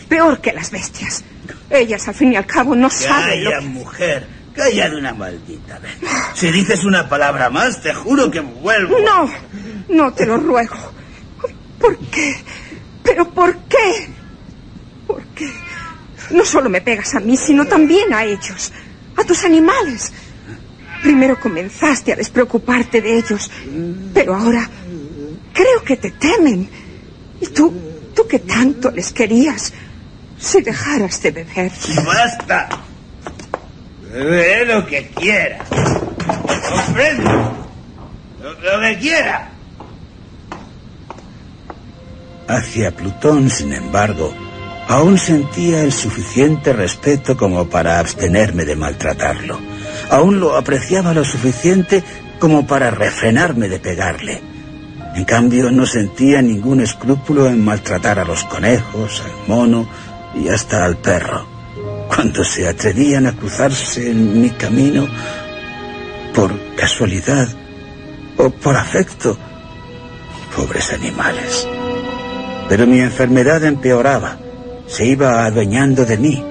Peor 0.09 0.41
que 0.41 0.53
las 0.53 0.69
bestias. 0.73 1.23
Ellas, 1.71 2.09
al 2.09 2.15
fin 2.17 2.33
y 2.33 2.37
al 2.37 2.45
cabo, 2.45 2.75
no 2.75 2.91
saben 2.91 3.45
lo 3.45 3.51
que... 3.51 3.61
mujer. 3.61 4.27
Calla 4.53 4.91
de 4.91 4.97
una 4.97 5.15
maldita 5.15 5.79
vez. 5.79 5.93
Si 6.35 6.51
dices 6.51 6.83
una 6.85 7.09
palabra 7.09 7.49
más, 7.49 7.81
te 7.81 7.95
juro 7.95 8.29
que 8.33 8.41
vuelvo. 8.41 8.97
No, 8.99 9.31
no 9.91 10.13
te 10.13 10.27
lo 10.27 10.39
ruego. 10.39 10.75
¿Por 11.79 11.97
qué? 11.99 12.35
¿Pero 13.05 13.31
por 13.31 13.57
qué? 13.69 14.09
¿Por 15.07 15.23
qué? 15.37 15.53
No 16.31 16.45
solo 16.45 16.69
me 16.69 16.81
pegas 16.81 17.15
a 17.15 17.21
mí, 17.21 17.37
sino 17.37 17.65
también 17.65 18.13
a 18.13 18.25
ellos, 18.25 18.73
a 19.15 19.23
tus 19.23 19.45
animales. 19.45 20.13
Primero 21.01 21.39
comenzaste 21.39 22.13
a 22.13 22.17
despreocuparte 22.17 23.01
de 23.01 23.19
ellos, 23.19 23.53
pero 24.13 24.35
ahora 24.35 24.69
creo 25.53 25.85
que 25.85 25.97
te 25.97 26.11
temen. 26.11 26.69
Y 27.41 27.47
tú, 27.49 27.73
tú 28.27 28.29
que 28.29 28.39
tanto 28.41 28.91
les 28.91 29.13
querías, 29.13 29.73
si 30.39 30.61
dejaras 30.61 31.23
de 31.23 31.31
beber. 31.31 31.73
¡Basta! 32.05 32.69
Bebe 34.13 34.65
lo 34.67 34.87
que 34.87 35.09
quiera. 35.09 35.65
Comprendo. 36.71 37.69
Lo, 38.43 38.53
lo 38.53 38.81
que 38.81 38.99
quiera. 38.99 39.51
Hacia 42.49 42.91
Plutón, 42.93 43.51
sin 43.51 43.73
embargo, 43.73 44.33
aún 44.89 45.19
sentía 45.19 45.83
el 45.83 45.93
suficiente 45.93 46.73
respeto 46.73 47.37
como 47.37 47.69
para 47.69 47.99
abstenerme 47.99 48.65
de 48.65 48.77
maltratarlo. 48.77 49.59
Aún 50.11 50.39
lo 50.39 50.57
apreciaba 50.57 51.13
lo 51.13 51.25
suficiente 51.25 52.05
como 52.39 52.67
para 52.67 52.91
refrenarme 52.91 53.69
de 53.69 53.81
pegarle. 53.81 54.56
En 55.17 55.25
cambio, 55.25 55.73
no 55.73 55.87
sentía 55.87 56.43
ningún 56.43 56.83
escrúpulo 56.83 57.47
en 57.47 57.65
maltratar 57.65 58.19
a 58.19 58.25
los 58.25 58.45
conejos, 58.45 59.23
al 59.25 59.49
mono 59.49 59.89
y 60.35 60.49
hasta 60.49 60.85
al 60.85 60.99
perro. 60.99 61.47
Cuando 62.07 62.45
se 62.45 62.69
atrevían 62.69 63.27
a 63.27 63.33
cruzarse 63.33 64.11
en 64.11 64.43
mi 64.43 64.51
camino, 64.51 65.09
por 66.35 66.53
casualidad 66.77 67.49
o 68.37 68.51
por 68.51 68.77
afecto, 68.77 69.39
pobres 70.55 70.93
animales. 70.93 71.67
Pero 72.69 72.87
mi 72.87 73.01
enfermedad 73.01 73.65
empeoraba, 73.65 74.37
se 74.87 75.07
iba 75.07 75.47
adueñando 75.47 76.05
de 76.05 76.19
mí. 76.19 76.45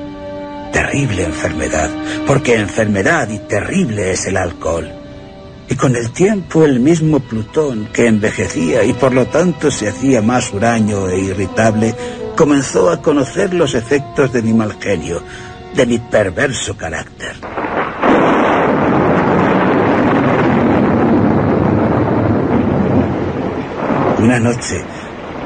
Terrible 0.74 1.24
enfermedad, 1.24 1.92
porque 2.26 2.56
enfermedad 2.56 3.30
y 3.30 3.38
terrible 3.38 4.12
es 4.12 4.26
el 4.26 4.38
alcohol. 4.38 5.05
Y 5.68 5.76
con 5.76 5.96
el 5.96 6.12
tiempo 6.12 6.64
el 6.64 6.80
mismo 6.80 7.20
Plutón, 7.20 7.90
que 7.92 8.08
envejecía 8.08 8.84
y 8.84 8.94
por 8.94 9.14
lo 9.14 9.26
tanto 9.26 9.72
se 9.72 9.90
hacía 9.90 10.22
más 10.22 10.54
huraño 10.54 11.10
e 11.10 11.20
irritable, 11.20 11.96
comenzó 12.36 12.92
a 12.92 13.02
conocer 13.02 13.54
los 13.54 13.74
efectos 13.74 14.32
de 14.32 14.42
mi 14.42 14.54
mal 14.54 14.78
genio, 14.80 15.24
de 15.74 15.86
mi 15.86 15.98
perverso 15.98 16.78
carácter. 16.78 17.36
Una 24.20 24.40
noche, 24.40 24.82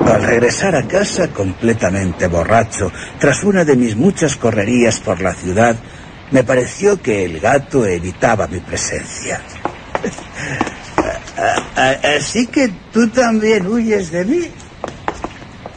al 0.05 0.23
regresar 0.23 0.75
a 0.75 0.87
casa 0.87 1.29
completamente 1.29 2.27
borracho, 2.27 2.91
tras 3.19 3.43
una 3.43 3.63
de 3.63 3.75
mis 3.75 3.95
muchas 3.95 4.35
correrías 4.35 4.99
por 4.99 5.21
la 5.21 5.33
ciudad, 5.33 5.75
me 6.31 6.43
pareció 6.43 7.01
que 7.01 7.25
el 7.25 7.39
gato 7.39 7.85
evitaba 7.85 8.47
mi 8.47 8.59
presencia. 8.59 9.41
Así 12.17 12.47
que 12.47 12.69
tú 12.91 13.07
también 13.09 13.67
huyes 13.67 14.11
de 14.11 14.25
mí. 14.25 14.51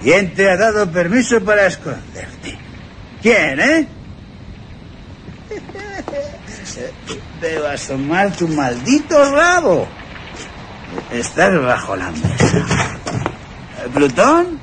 ¿Quién 0.02 0.34
te 0.34 0.50
ha 0.50 0.56
dado 0.56 0.90
permiso 0.90 1.40
para 1.44 1.66
esconderte? 1.66 2.58
¿Quién, 3.22 3.60
eh? 3.60 3.86
Veo 7.40 7.68
asomar 7.68 8.32
tu 8.32 8.48
maldito 8.48 9.30
rabo. 9.30 9.86
Estás 11.12 11.62
bajo 11.62 11.94
la 11.96 12.10
mesa. 12.10 12.66
¿Plutón? 13.94 14.60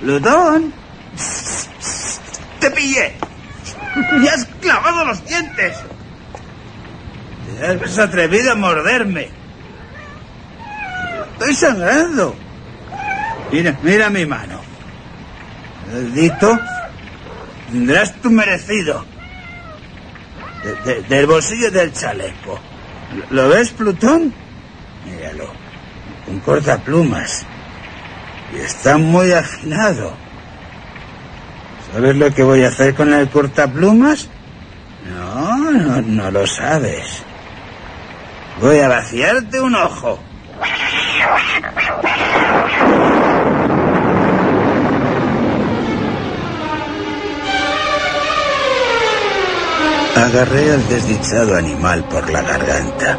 ¿Plutón? 0.00 0.74
¡Te 2.58 2.70
pillé! 2.70 3.14
¡Me 4.12 4.28
has 4.28 4.44
clavado 4.60 5.04
los 5.04 5.24
dientes! 5.24 5.76
Has 7.60 7.98
atrevido 7.98 8.52
a 8.52 8.54
morderme. 8.54 9.28
Estoy 11.32 11.54
sangrando. 11.54 12.34
Mira, 13.52 13.76
mira 13.82 14.10
mi 14.10 14.24
mano. 14.26 14.60
Maldito, 15.92 16.58
tendrás 17.70 18.12
tu 18.20 18.30
merecido. 18.30 19.04
De- 20.62 20.74
de- 20.94 21.02
del 21.02 21.26
bolsillo 21.26 21.70
del 21.70 21.92
chaleco. 21.92 22.58
¿Lo 23.30 23.48
ves, 23.48 23.70
Plutón? 23.70 24.32
Míralo. 25.06 25.50
Un 26.28 26.40
cortaplumas. 26.40 27.44
Y 28.54 28.60
está 28.60 28.96
muy 28.98 29.32
afinado. 29.32 30.14
¿Sabes 31.92 32.16
lo 32.16 32.32
que 32.32 32.42
voy 32.42 32.62
a 32.64 32.68
hacer 32.68 32.94
con 32.94 33.12
el 33.12 33.28
cortaplumas? 33.28 34.28
No, 35.12 36.00
no 36.02 36.30
lo 36.30 36.46
sabes. 36.46 37.22
Voy 38.60 38.78
a 38.78 38.88
vaciarte 38.88 39.58
un 39.58 39.74
ojo. 39.74 40.18
Agarré 50.14 50.72
al 50.72 50.88
desdichado 50.88 51.56
animal 51.56 52.04
por 52.04 52.30
la 52.30 52.42
garganta. 52.42 53.18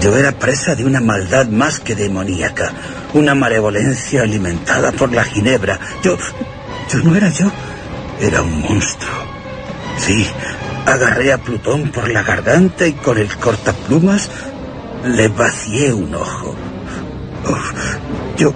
Yo 0.00 0.16
era 0.16 0.32
presa 0.32 0.74
de 0.74 0.86
una 0.86 1.00
maldad 1.00 1.46
más 1.48 1.78
que 1.80 1.94
demoníaca, 1.94 2.72
una 3.12 3.34
malevolencia 3.34 4.22
alimentada 4.22 4.92
por 4.92 5.12
la 5.12 5.24
ginebra. 5.24 5.78
Yo... 6.02 6.16
yo 6.88 6.98
no 7.00 7.14
era 7.14 7.28
yo, 7.28 7.52
era 8.18 8.40
un 8.40 8.62
monstruo. 8.62 9.14
Sí, 9.98 10.26
agarré 10.86 11.34
a 11.34 11.38
Plutón 11.38 11.90
por 11.90 12.08
la 12.08 12.22
garganta 12.22 12.86
y 12.86 12.94
con 12.94 13.18
el 13.18 13.28
cortaplumas 13.36 14.30
le 15.04 15.28
vacié 15.28 15.92
un 15.92 16.14
ojo. 16.14 16.54
yo... 18.36 18.52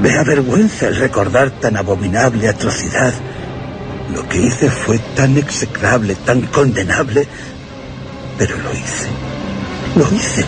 me 0.00 0.16
avergüenza 0.16 0.88
el 0.88 0.96
recordar 0.96 1.50
tan 1.50 1.76
abominable 1.76 2.48
atrocidad. 2.48 3.12
Lo 4.14 4.28
que 4.28 4.42
hice 4.42 4.70
fue 4.70 4.98
tan 5.16 5.36
execrable, 5.38 6.14
tan 6.14 6.42
condenable, 6.42 7.26
pero 8.38 8.56
lo 8.58 8.72
hice. 8.72 9.08
Lo 9.96 10.14
hice. 10.14 10.44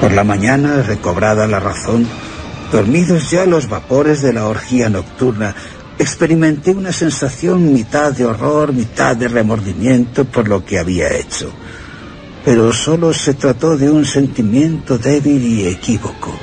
Por 0.00 0.12
la 0.12 0.24
mañana, 0.24 0.82
recobrada 0.82 1.46
la 1.46 1.58
razón, 1.58 2.06
dormidos 2.70 3.30
ya 3.30 3.46
los 3.46 3.68
vapores 3.68 4.20
de 4.20 4.34
la 4.34 4.46
orgía 4.46 4.90
nocturna, 4.90 5.54
experimenté 5.98 6.72
una 6.72 6.92
sensación 6.92 7.72
mitad 7.72 8.12
de 8.12 8.26
horror, 8.26 8.74
mitad 8.74 9.16
de 9.16 9.28
remordimiento 9.28 10.26
por 10.26 10.48
lo 10.48 10.64
que 10.64 10.78
había 10.78 11.08
hecho. 11.16 11.50
Pero 12.46 12.72
solo 12.72 13.12
se 13.12 13.34
trató 13.34 13.76
de 13.76 13.90
un 13.90 14.06
sentimiento 14.06 14.96
débil 14.96 15.44
y 15.44 15.66
equívoco, 15.66 16.34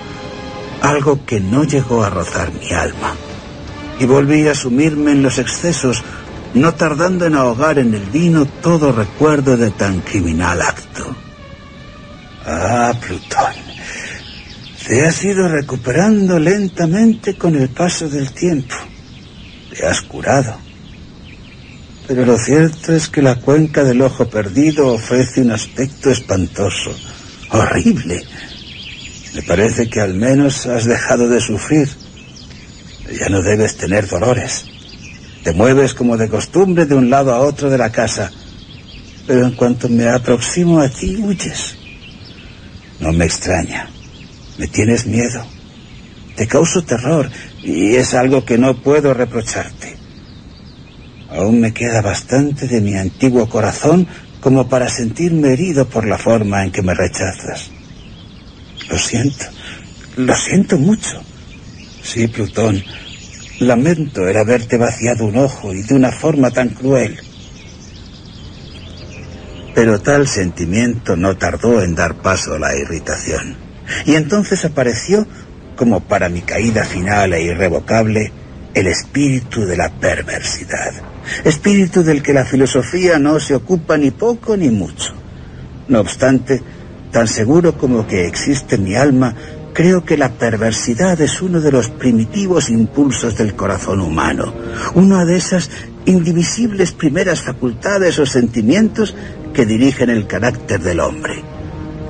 algo 0.82 1.26
que 1.26 1.40
no 1.40 1.64
llegó 1.64 2.04
a 2.04 2.12
rozar 2.12 2.52
mi 2.54 2.72
alma 2.72 3.16
y 4.00 4.06
volví 4.06 4.48
a 4.48 4.56
sumirme 4.56 5.12
en 5.12 5.24
los 5.24 5.38
excesos, 5.38 6.04
no 6.54 6.74
tardando 6.74 7.26
en 7.26 7.36
ahogar 7.36 7.80
en 7.80 7.94
el 7.94 8.06
vino 8.08 8.46
todo 8.46 8.92
recuerdo 8.92 9.56
de 9.56 9.72
tan 9.72 10.02
criminal 10.02 10.62
acto. 10.62 11.16
Ah, 12.46 12.92
Plutón, 13.00 13.54
te 14.86 15.06
has 15.08 15.24
ido 15.24 15.48
recuperando 15.48 16.38
lentamente 16.38 17.38
con 17.38 17.56
el 17.56 17.70
paso 17.70 18.10
del 18.10 18.32
tiempo. 18.34 18.76
Te 19.74 19.86
has 19.86 20.02
curado. 20.02 20.63
Pero 22.14 22.28
lo 22.28 22.38
cierto 22.38 22.94
es 22.94 23.10
que 23.10 23.24
la 23.24 23.38
cuenca 23.38 23.84
del 23.84 24.00
ojo 24.04 24.30
perdido 24.30 24.94
ofrece 24.94 25.42
un 25.42 25.50
aspecto 25.50 26.12
espantoso, 26.12 26.96
horrible. 27.50 28.22
Me 29.34 29.42
parece 29.42 29.90
que 29.90 30.00
al 30.00 30.14
menos 30.14 30.68
has 30.68 30.86
dejado 30.86 31.28
de 31.28 31.42
sufrir. 31.42 31.90
Ya 33.20 33.30
no 33.30 33.42
debes 33.42 33.78
tener 33.78 34.08
dolores. 34.08 34.64
Te 35.44 35.54
mueves 35.54 35.96
como 35.96 36.16
de 36.16 36.30
costumbre 36.30 36.86
de 36.86 36.94
un 36.94 37.10
lado 37.10 37.34
a 37.34 37.40
otro 37.40 37.72
de 37.72 37.80
la 37.80 37.92
casa. 37.92 38.30
Pero 39.26 39.48
en 39.48 39.56
cuanto 39.56 39.90
me 39.90 40.08
aproximo 40.08 40.82
a 40.82 40.90
ti, 40.90 41.16
huyes. 41.16 41.76
No 43.00 43.12
me 43.12 43.26
extraña. 43.26 43.90
Me 44.60 44.68
tienes 44.68 45.08
miedo. 45.08 45.44
Te 46.36 46.46
causo 46.46 46.84
terror 46.84 47.28
y 47.64 47.96
es 47.96 48.14
algo 48.14 48.46
que 48.46 48.60
no 48.60 48.76
puedo 48.84 49.16
reprocharte. 49.16 49.93
Aún 51.34 51.60
me 51.60 51.74
queda 51.74 52.02
bastante 52.02 52.68
de 52.68 52.80
mi 52.80 52.96
antiguo 52.96 53.50
corazón 53.50 54.08
como 54.40 54.70
para 54.70 54.88
sentirme 54.90 55.54
herido 55.54 55.88
por 55.88 56.06
la 56.06 56.18
forma 56.18 56.64
en 56.64 56.72
que 56.72 56.84
me 56.84 56.94
rechazas. 56.94 57.72
Lo 58.90 59.00
siento, 59.00 59.46
lo 60.18 60.36
siento 60.36 60.78
mucho. 60.78 61.24
Sí, 62.04 62.28
Plutón, 62.28 62.84
lamento 63.60 64.28
el 64.28 64.38
haberte 64.38 64.78
vaciado 64.78 65.26
un 65.26 65.38
ojo 65.38 65.74
y 65.74 65.82
de 65.82 65.96
una 65.96 66.12
forma 66.12 66.52
tan 66.52 66.70
cruel. 66.70 67.18
Pero 69.74 70.00
tal 70.02 70.28
sentimiento 70.28 71.16
no 71.16 71.36
tardó 71.38 71.82
en 71.82 71.96
dar 71.96 72.22
paso 72.22 72.54
a 72.54 72.60
la 72.60 72.76
irritación. 72.76 73.58
Y 74.06 74.16
entonces 74.16 74.66
apareció, 74.66 75.26
como 75.76 76.02
para 76.02 76.30
mi 76.30 76.42
caída 76.42 76.86
final 76.86 77.34
e 77.34 77.42
irrevocable, 77.42 78.32
el 78.76 78.88
espíritu 78.88 79.62
de 79.66 79.78
la 79.78 79.90
perversidad. 79.90 81.13
Espíritu 81.44 82.04
del 82.04 82.22
que 82.22 82.34
la 82.34 82.46
filosofía 82.46 83.20
no 83.20 83.40
se 83.40 83.56
ocupa 83.56 83.98
ni 83.98 84.12
poco 84.12 84.58
ni 84.58 84.70
mucho. 84.70 85.14
No 85.88 86.00
obstante, 86.00 86.62
tan 87.12 87.28
seguro 87.28 87.78
como 87.78 88.08
que 88.08 88.28
existe 88.28 88.78
mi 88.78 88.96
alma, 88.96 89.36
Creo 89.74 90.06
que 90.06 90.18
la 90.18 90.30
perversidad 90.30 91.20
es 91.20 91.42
uno 91.42 91.60
de 91.60 91.72
los 91.72 91.90
primitivos 91.90 92.70
impulsos 92.70 93.36
del 93.36 93.56
corazón 93.56 94.02
humano, 94.02 94.54
una 94.94 95.26
de 95.26 95.36
esas 95.36 95.72
indivisibles 96.06 96.92
primeras 96.92 97.42
facultades 97.42 98.20
o 98.20 98.26
sentimientos 98.28 99.16
que 99.52 99.66
dirigen 99.66 100.12
el 100.12 100.28
carácter 100.28 100.80
del 100.80 101.00
hombre. 101.00 101.44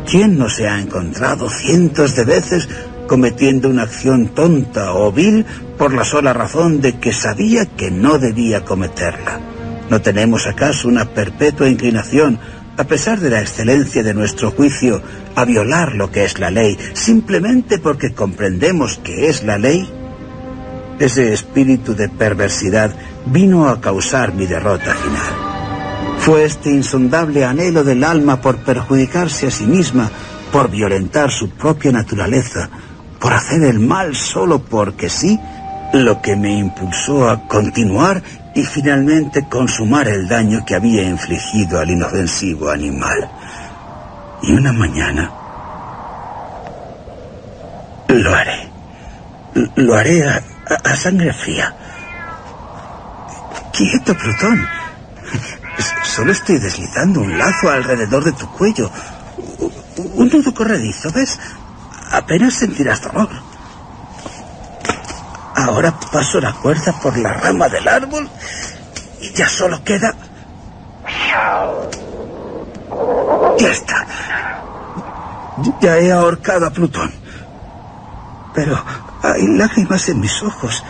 ¿Quién 0.05 0.37
no 0.37 0.49
se 0.49 0.67
ha 0.67 0.77
encontrado 0.77 1.49
cientos 1.49 2.17
de 2.17 2.25
veces 2.25 2.67
cometiendo 3.13 3.69
una 3.69 3.83
acción 3.83 4.29
tonta 4.29 4.95
o 4.95 5.11
vil 5.11 5.45
por 5.77 5.93
la 5.93 6.03
sola 6.03 6.33
razón 6.33 6.81
de 6.81 6.97
que 6.97 7.13
sabía 7.13 7.67
que 7.67 7.91
no 7.91 8.17
debía 8.17 8.65
cometerla? 8.65 9.39
¿No 9.87 10.01
tenemos 10.01 10.47
acaso 10.47 10.87
una 10.87 11.05
perpetua 11.05 11.69
inclinación 11.69 12.39
a 12.75 12.85
pesar 12.85 13.19
de 13.19 13.29
la 13.29 13.39
excelencia 13.39 14.01
de 14.01 14.15
nuestro 14.15 14.49
juicio, 14.49 14.99
a 15.35 15.45
violar 15.45 15.93
lo 15.93 16.09
que 16.09 16.25
es 16.25 16.39
la 16.39 16.49
ley, 16.49 16.75
simplemente 16.93 17.77
porque 17.77 18.15
comprendemos 18.15 18.97
que 19.03 19.29
es 19.29 19.43
la 19.43 19.59
ley? 19.59 19.87
Ese 20.97 21.33
espíritu 21.33 21.93
de 21.93 22.09
perversidad 22.09 22.95
vino 23.27 23.69
a 23.69 23.79
causar 23.79 24.33
mi 24.33 24.47
derrota 24.47 24.91
final. 24.95 26.17
Fue 26.17 26.45
este 26.45 26.71
insondable 26.71 27.45
anhelo 27.45 27.83
del 27.83 28.03
alma 28.03 28.41
por 28.41 28.57
perjudicarse 28.57 29.45
a 29.45 29.51
sí 29.51 29.67
misma, 29.67 30.09
por 30.51 30.71
violentar 30.71 31.29
su 31.29 31.51
propia 31.51 31.91
naturaleza, 31.91 32.71
por 33.23 33.33
hacer 33.33 33.63
el 33.63 33.79
mal 33.79 34.17
solo 34.17 34.59
porque 34.59 35.09
sí, 35.09 35.39
lo 35.93 36.21
que 36.21 36.35
me 36.35 36.51
impulsó 36.51 37.29
a 37.29 37.47
continuar 37.47 38.21
y 38.53 38.63
finalmente 38.63 39.47
consumar 39.47 40.09
el 40.09 40.27
daño 40.27 40.65
que 40.65 40.75
había 40.75 41.03
infligido 41.03 41.79
al 41.79 41.89
inofensivo 41.89 42.69
animal. 42.69 43.31
Y 44.41 44.51
una 44.51 44.73
mañana 44.73 45.31
lo 48.09 48.35
haré. 48.35 48.69
Lo 49.75 49.95
haré 49.95 50.27
a, 50.27 50.95
sangre 50.97 51.31
fría. 51.31 51.73
Quieto, 53.71 54.17
Plutón. 54.17 54.67
Solo 56.03 56.33
estoy 56.33 56.57
deslizando 56.57 57.21
un 57.21 57.37
lazo 57.37 57.69
alrededor 57.69 58.25
de 58.25 58.33
tu 58.33 58.51
cuello. 58.51 58.91
Un 60.15 60.27
nudo 60.27 60.53
corredizo, 60.53 61.09
¿ves? 61.13 61.39
Apenas 62.13 62.53
sentirás 62.53 63.01
dolor. 63.01 63.29
Ahora 65.55 65.91
paso 66.11 66.39
la 66.39 66.53
cuerda 66.53 66.93
por 67.01 67.17
la 67.17 67.33
rama 67.33 67.67
del 67.69 67.87
árbol 67.87 68.29
y 69.19 69.31
ya 69.33 69.49
solo 69.49 69.83
queda... 69.83 70.13
Ya 73.57 73.69
está. 73.69 74.05
Ya 75.81 75.97
he 75.97 76.11
ahorcado 76.11 76.67
a 76.67 76.69
Plutón. 76.69 77.11
Pero 78.53 78.79
hay 79.23 79.47
lágrimas 79.47 80.07
en 80.09 80.19
mis 80.19 80.43
ojos 80.43 80.83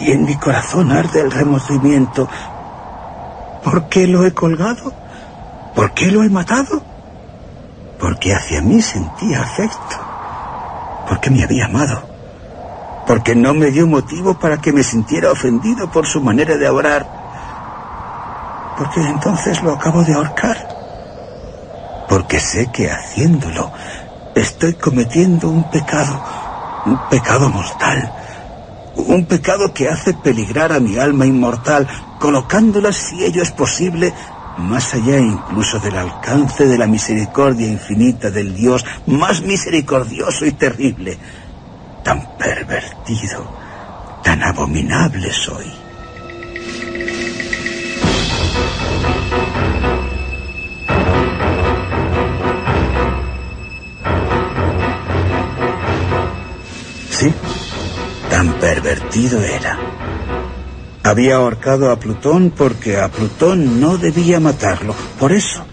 y 0.00 0.12
en 0.12 0.24
mi 0.24 0.36
corazón 0.36 0.92
arde 0.92 1.20
el 1.20 1.32
remordimiento. 1.32 2.28
¿Por 3.64 3.88
qué 3.88 4.06
lo 4.06 4.24
he 4.24 4.32
colgado? 4.32 4.92
¿Por 5.74 5.94
qué 5.94 6.12
lo 6.12 6.22
he 6.22 6.28
matado? 6.28 6.80
Porque 7.98 8.32
hacia 8.32 8.62
mí 8.62 8.80
sentía 8.80 9.42
afecto. 9.42 10.07
Porque 11.08 11.30
me 11.30 11.42
había 11.42 11.66
amado 11.66 12.08
porque 13.08 13.34
no 13.34 13.54
me 13.54 13.70
dio 13.70 13.86
motivo 13.86 14.34
para 14.34 14.58
que 14.58 14.70
me 14.70 14.84
sintiera 14.84 15.32
ofendido 15.32 15.88
por 15.88 16.06
su 16.06 16.20
manera 16.20 16.58
de 16.58 16.68
orar, 16.68 17.08
porque 18.76 19.00
entonces 19.00 19.62
lo 19.62 19.72
acabo 19.72 20.04
de 20.04 20.12
ahorcar, 20.12 20.58
porque 22.06 22.38
sé 22.38 22.70
que 22.70 22.90
haciéndolo 22.90 23.72
estoy 24.34 24.74
cometiendo 24.74 25.48
un 25.48 25.64
pecado, 25.70 26.22
un 26.84 26.98
pecado 26.98 27.48
mortal, 27.48 28.12
un 28.94 29.24
pecado 29.24 29.72
que 29.72 29.88
hace 29.88 30.12
peligrar 30.12 30.70
a 30.72 30.78
mi 30.78 30.98
alma 30.98 31.24
inmortal, 31.24 31.88
colocándola, 32.18 32.92
si 32.92 33.24
ello 33.24 33.42
es 33.42 33.52
posible, 33.52 34.12
más 34.58 34.94
allá 34.94 35.18
incluso 35.18 35.78
del 35.78 35.96
alcance 35.96 36.66
de 36.66 36.76
la 36.76 36.86
misericordia 36.86 37.66
infinita 37.66 38.30
del 38.30 38.54
Dios 38.54 38.84
más 39.06 39.42
misericordioso 39.42 40.44
y 40.44 40.52
terrible. 40.52 41.16
Tan 42.02 42.36
pervertido, 42.36 43.50
tan 44.22 44.42
abominable 44.42 45.32
soy. 45.32 45.66
Sí, 57.10 57.32
tan 58.30 58.52
pervertido 58.54 59.42
era. 59.42 59.76
Había 61.08 61.36
ahorcado 61.36 61.90
a 61.90 61.98
Plutón 61.98 62.50
porque 62.50 63.00
a 63.00 63.08
Plutón 63.08 63.80
no 63.80 63.96
debía 63.96 64.40
matarlo. 64.40 64.94
Por 65.18 65.32
eso, 65.32 65.64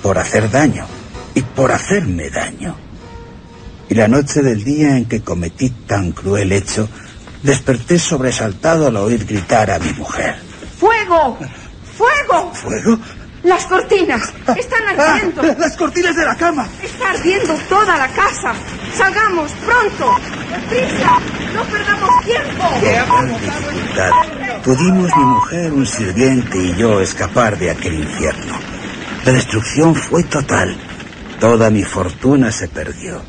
por 0.00 0.16
hacer 0.16 0.48
daño 0.48 0.86
y 1.34 1.42
por 1.42 1.72
hacerme 1.72 2.30
daño. 2.30 2.76
Y 3.88 3.94
la 3.94 4.06
noche 4.06 4.42
del 4.42 4.62
día 4.62 4.96
en 4.96 5.06
que 5.06 5.22
cometí 5.22 5.70
tan 5.70 6.12
cruel 6.12 6.52
hecho, 6.52 6.88
desperté 7.42 7.98
sobresaltado 7.98 8.86
al 8.86 8.96
oír 8.98 9.26
gritar 9.26 9.72
a 9.72 9.80
mi 9.80 9.92
mujer. 9.94 10.36
¡Fuego! 10.78 11.36
¡Fuego! 11.98 12.52
¿Fuego? 12.54 12.96
Las 13.42 13.64
cortinas 13.64 14.32
están 14.56 14.98
ardiendo. 14.98 15.42
Ah, 15.42 15.56
las 15.58 15.76
cortinas 15.76 16.14
de 16.14 16.24
la 16.24 16.36
cama. 16.36 16.66
Está 16.82 17.10
ardiendo 17.10 17.54
toda 17.68 17.96
la 17.96 18.08
casa. 18.08 18.52
Salgamos 18.96 19.50
pronto. 19.64 20.16
¡Prisa! 20.68 21.18
No 21.54 21.64
perdamos 21.64 22.24
tiempo. 22.24 22.64
Con 23.08 23.28
dificultad 23.28 24.10
pudimos 24.64 25.10
mi 25.16 25.24
mujer, 25.24 25.72
un 25.72 25.86
sirviente 25.86 26.58
y 26.58 26.76
yo 26.76 27.00
escapar 27.00 27.58
de 27.58 27.70
aquel 27.70 27.94
infierno. 27.94 28.54
La 29.24 29.32
destrucción 29.32 29.94
fue 29.94 30.22
total. 30.24 30.76
Toda 31.38 31.70
mi 31.70 31.82
fortuna 31.82 32.52
se 32.52 32.68
perdió. 32.68 33.22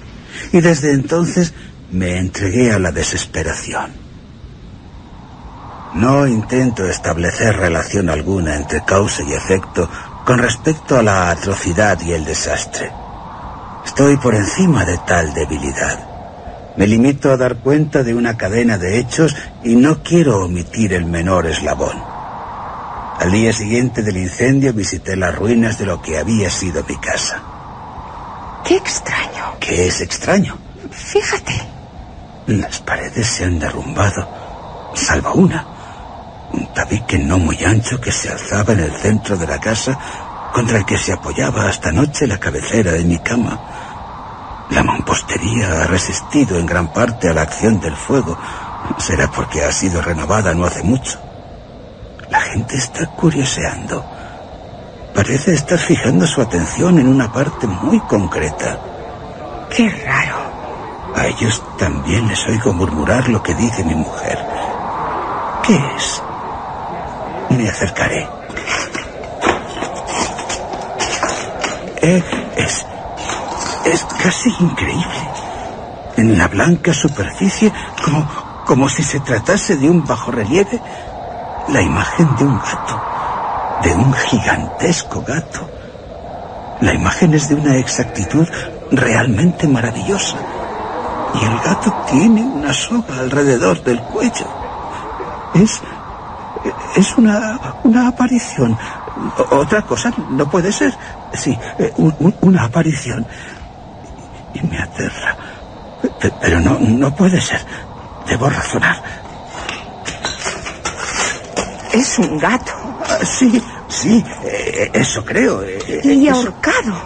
Y 0.51 0.59
desde 0.59 0.91
entonces 0.91 1.53
me 1.91 2.17
entregué 2.17 2.71
a 2.71 2.79
la 2.79 2.91
desesperación. 2.91 3.91
No 5.93 6.25
intento 6.25 6.85
establecer 6.85 7.57
relación 7.57 8.09
alguna 8.09 8.55
entre 8.55 8.83
causa 8.85 9.23
y 9.23 9.33
efecto 9.33 9.89
con 10.25 10.37
respecto 10.37 10.97
a 10.97 11.03
la 11.03 11.29
atrocidad 11.29 11.99
y 12.01 12.13
el 12.13 12.23
desastre. 12.23 12.89
Estoy 13.85 14.15
por 14.17 14.33
encima 14.33 14.85
de 14.85 14.97
tal 14.99 15.33
debilidad. 15.33 16.07
Me 16.77 16.87
limito 16.87 17.31
a 17.31 17.37
dar 17.37 17.57
cuenta 17.57 18.03
de 18.03 18.15
una 18.15 18.37
cadena 18.37 18.77
de 18.77 18.99
hechos 18.99 19.35
y 19.63 19.75
no 19.75 20.01
quiero 20.01 20.45
omitir 20.45 20.93
el 20.93 21.05
menor 21.05 21.47
eslabón. 21.47 22.01
Al 23.19 23.31
día 23.31 23.51
siguiente 23.51 24.01
del 24.01 24.15
incendio 24.15 24.73
visité 24.73 25.17
las 25.17 25.35
ruinas 25.35 25.77
de 25.77 25.85
lo 25.85 26.01
que 26.01 26.17
había 26.17 26.49
sido 26.49 26.83
mi 26.87 26.95
casa. 26.97 27.41
Qué 28.63 28.77
extraño. 28.77 29.55
¿Qué 29.59 29.87
es 29.87 29.99
extraño? 29.99 30.57
Fíjate. 30.89 31.53
Las 32.47 32.79
paredes 32.79 33.27
se 33.27 33.43
han 33.43 33.59
derrumbado, 33.59 34.27
salvo 34.95 35.33
una. 35.33 35.80
Un 36.53 36.73
tabique 36.73 37.17
no 37.17 37.37
muy 37.37 37.63
ancho 37.63 37.99
que 37.99 38.11
se 38.11 38.29
alzaba 38.29 38.73
en 38.73 38.81
el 38.81 38.95
centro 38.97 39.37
de 39.37 39.47
la 39.47 39.59
casa 39.59 39.97
contra 40.53 40.79
el 40.79 40.85
que 40.85 40.97
se 40.97 41.13
apoyaba 41.13 41.67
hasta 41.67 41.91
noche 41.91 42.27
la 42.27 42.37
cabecera 42.37 42.91
de 42.91 43.05
mi 43.05 43.19
cama. 43.19 43.59
La 44.69 44.83
mampostería 44.83 45.83
ha 45.83 45.87
resistido 45.87 46.57
en 46.57 46.65
gran 46.65 46.93
parte 46.93 47.29
a 47.29 47.33
la 47.33 47.41
acción 47.41 47.79
del 47.79 47.95
fuego. 47.95 48.37
Será 48.97 49.29
porque 49.29 49.63
ha 49.63 49.71
sido 49.71 50.01
renovada 50.01 50.53
no 50.53 50.65
hace 50.65 50.83
mucho. 50.83 51.19
La 52.29 52.39
gente 52.39 52.77
está 52.77 53.05
curioseando. 53.07 54.05
Parece 55.13 55.53
estar 55.53 55.77
fijando 55.77 56.25
su 56.25 56.41
atención 56.41 56.99
en 56.99 57.07
una 57.07 57.31
parte 57.31 57.67
muy 57.67 57.99
concreta. 58.01 58.79
Qué 59.75 59.89
raro. 59.89 60.37
A 61.15 61.27
ellos 61.27 61.61
también 61.77 62.27
les 62.29 62.47
oigo 62.47 62.71
murmurar 62.71 63.27
lo 63.27 63.43
que 63.43 63.53
dice 63.53 63.83
mi 63.83 63.95
mujer. 63.95 64.39
¿Qué 65.63 65.75
es? 65.97 66.23
Me 67.57 67.69
acercaré. 67.69 68.27
Eh, 72.01 72.23
es. 72.55 72.85
es 73.85 74.03
casi 74.23 74.49
increíble. 74.59 75.29
En 76.17 76.37
la 76.37 76.47
blanca 76.47 76.93
superficie, 76.93 77.71
como, 78.03 78.27
como 78.65 78.89
si 78.89 79.03
se 79.03 79.19
tratase 79.19 79.75
de 79.75 79.89
un 79.89 80.05
bajorrelieve, 80.05 80.81
la 81.67 81.81
imagen 81.81 82.35
de 82.37 82.45
un 82.45 82.57
gato, 82.57 83.01
de 83.83 83.93
un 83.93 84.13
gigantesco 84.13 85.21
gato. 85.21 85.69
La 86.81 86.93
imagen 86.93 87.33
es 87.33 87.49
de 87.49 87.55
una 87.55 87.77
exactitud 87.77 88.47
realmente 88.91 89.67
maravillosa. 89.67 90.37
Y 91.33 91.45
el 91.45 91.59
gato 91.59 91.93
tiene 92.09 92.41
una 92.41 92.73
soga 92.73 93.19
alrededor 93.19 93.83
del 93.83 93.99
cuello. 94.01 94.47
Es. 95.53 95.81
Es 96.95 97.17
una. 97.17 97.59
una 97.83 98.07
aparición. 98.07 98.77
Otra 99.49 99.81
cosa 99.83 100.11
no 100.17 100.47
puede 100.47 100.71
ser. 100.71 100.97
Sí, 101.31 101.59
eh, 101.77 101.91
un- 101.97 102.15
un- 102.19 102.37
una 102.41 102.63
aparición. 102.65 103.27
Y 104.53 104.61
me 104.67 104.77
aterra. 104.77 105.37
Pe- 106.19 106.31
Pero 106.39 106.59
no, 106.59 106.77
no 106.79 107.13
puede 107.13 107.39
ser. 107.41 107.65
Debo 108.25 108.49
razonar. 108.49 109.01
Es 111.93 112.17
un 112.19 112.37
gato. 112.37 112.71
Ah, 113.09 113.17
Sí, 113.25 113.61
sí, 113.87 114.23
eh, 114.43 114.89
eso 114.93 115.23
creo. 115.25 115.63
eh, 115.63 116.01
Y 116.03 116.27
eso- 116.27 116.37
ahorcado. 116.37 117.01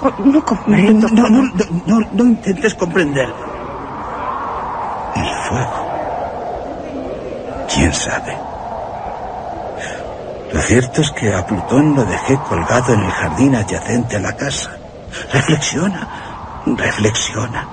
Oh, 0.00 0.12
no 0.24 0.42
comprendo. 0.44 1.08
No, 1.10 1.28
no, 1.28 1.42
no, 1.42 1.64
no, 1.86 2.00
no 2.10 2.24
intentes 2.24 2.74
comprender. 2.74 3.28
El 5.14 5.26
fuego. 5.48 5.86
¿Quién 7.72 7.92
sabe? 7.92 8.38
Lo 10.52 10.60
cierto 10.60 11.00
es 11.00 11.10
que 11.12 11.32
a 11.32 11.46
Plutón 11.46 11.94
lo 11.94 12.04
dejé 12.04 12.38
colgado 12.48 12.92
en 12.92 13.00
el 13.00 13.10
jardín 13.10 13.54
adyacente 13.54 14.16
a 14.16 14.20
la 14.20 14.36
casa. 14.36 14.70
Reflexiona, 15.32 16.62
reflexiona. 16.66 17.68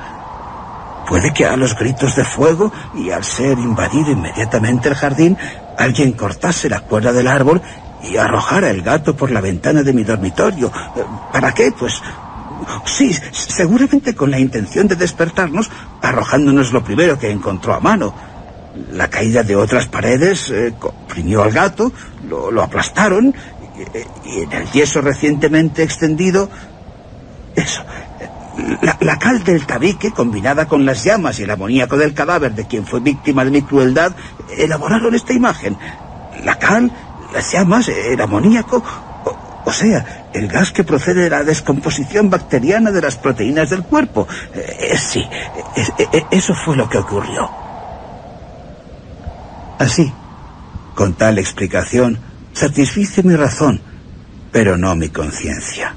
Puede 1.07 1.33
que 1.33 1.45
a 1.45 1.57
los 1.57 1.75
gritos 1.75 2.15
de 2.15 2.23
fuego 2.23 2.71
y 2.95 3.09
al 3.09 3.23
ser 3.23 3.57
invadido 3.59 4.11
inmediatamente 4.11 4.89
el 4.89 4.95
jardín, 4.95 5.37
alguien 5.77 6.13
cortase 6.13 6.69
la 6.69 6.81
cuerda 6.81 7.11
del 7.11 7.27
árbol 7.27 7.61
y 8.03 8.15
arrojara 8.15 8.69
el 8.69 8.81
gato 8.81 9.15
por 9.15 9.31
la 9.31 9.41
ventana 9.41 9.83
de 9.83 9.91
mi 9.91 10.03
dormitorio. 10.03 10.71
¿Para 11.33 11.53
qué? 11.53 11.71
Pues 11.71 12.01
sí, 12.85 13.13
seguramente 13.31 14.15
con 14.15 14.31
la 14.31 14.39
intención 14.39 14.87
de 14.87 14.95
despertarnos, 14.95 15.69
arrojándonos 16.01 16.71
lo 16.71 16.83
primero 16.83 17.19
que 17.19 17.29
encontró 17.29 17.73
a 17.73 17.79
mano. 17.79 18.13
La 18.91 19.09
caída 19.09 19.43
de 19.43 19.55
otras 19.55 19.87
paredes 19.87 20.49
eh, 20.51 20.73
comprimió 20.77 21.43
al 21.43 21.51
gato, 21.51 21.91
lo, 22.27 22.61
aplastaron 22.61 23.33
y, 24.25 24.29
y 24.29 24.43
en 24.43 24.51
el 24.51 24.71
yeso 24.71 25.01
recientemente 25.01 25.83
extendido, 25.83 26.49
eso, 27.55 27.83
la, 28.81 29.17
cal 29.17 29.43
del 29.43 29.65
tabique, 29.65 30.11
combinada 30.11 30.67
con 30.67 30.85
las 30.85 31.03
llamas 31.03 31.39
y 31.39 31.43
el 31.43 31.51
amoníaco 31.51 31.97
del 31.97 32.13
cadáver 32.13 32.53
de 32.53 32.65
quien 32.65 32.85
fue 32.85 32.99
víctima 32.99 33.45
de 33.45 33.51
mi 33.51 33.61
crueldad, 33.61 34.13
elaboraron 34.57 35.13
esta 35.15 35.33
imagen. 35.33 35.77
La 36.43 36.57
cal, 36.57 36.91
las 37.33 37.51
llamas, 37.51 37.87
el 37.89 38.19
amoníaco, 38.19 38.83
o, 39.65 39.71
sea, 39.71 40.29
el 40.33 40.47
gas 40.47 40.71
que 40.71 40.83
procede 40.83 41.23
de 41.23 41.29
la 41.29 41.43
descomposición 41.43 42.29
bacteriana 42.29 42.91
de 42.91 43.01
las 43.01 43.15
proteínas 43.15 43.69
del 43.69 43.83
cuerpo. 43.83 44.27
Eh, 44.53 44.91
eh, 44.91 44.97
sí, 44.97 45.19
eh, 45.19 46.07
eh, 46.11 46.25
eso 46.31 46.53
fue 46.53 46.75
lo 46.75 46.89
que 46.89 46.97
ocurrió. 46.97 47.68
Así, 49.79 50.11
con 50.93 51.13
tal 51.13 51.39
explicación, 51.39 52.19
satisfice 52.51 53.23
mi 53.23 53.35
razón, 53.35 53.79
pero 54.51 54.77
no 54.77 54.93
mi 54.95 55.07
conciencia. 55.07 55.95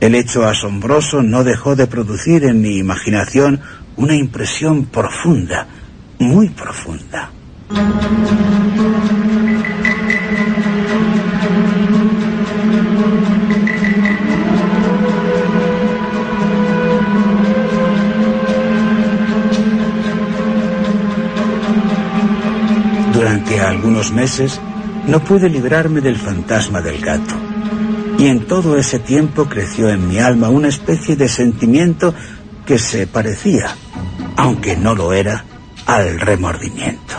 El 0.00 0.16
hecho 0.16 0.44
asombroso 0.44 1.22
no 1.22 1.44
dejó 1.44 1.76
de 1.76 1.86
producir 1.86 2.44
en 2.44 2.60
mi 2.60 2.76
imaginación 2.76 3.60
una 3.96 4.16
impresión 4.16 4.86
profunda, 4.86 5.68
muy 6.18 6.48
profunda. 6.48 7.30
Algunos 23.58 24.12
meses 24.12 24.60
no 25.06 25.20
pude 25.20 25.48
librarme 25.48 26.00
del 26.00 26.16
fantasma 26.16 26.80
del 26.80 27.00
gato. 27.00 27.34
Y 28.18 28.26
en 28.26 28.46
todo 28.46 28.76
ese 28.76 28.98
tiempo 28.98 29.46
creció 29.46 29.88
en 29.88 30.08
mi 30.08 30.18
alma 30.18 30.48
una 30.48 30.68
especie 30.68 31.16
de 31.16 31.28
sentimiento 31.28 32.14
que 32.64 32.78
se 32.78 33.06
parecía, 33.06 33.68
aunque 34.36 34.76
no 34.76 34.94
lo 34.94 35.12
era, 35.12 35.44
al 35.86 36.18
remordimiento. 36.18 37.14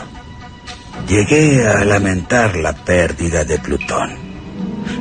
Llegué 1.07 1.67
a 1.67 1.85
lamentar 1.85 2.57
la 2.57 2.73
pérdida 2.73 3.45
de 3.45 3.59
Plutón. 3.59 4.11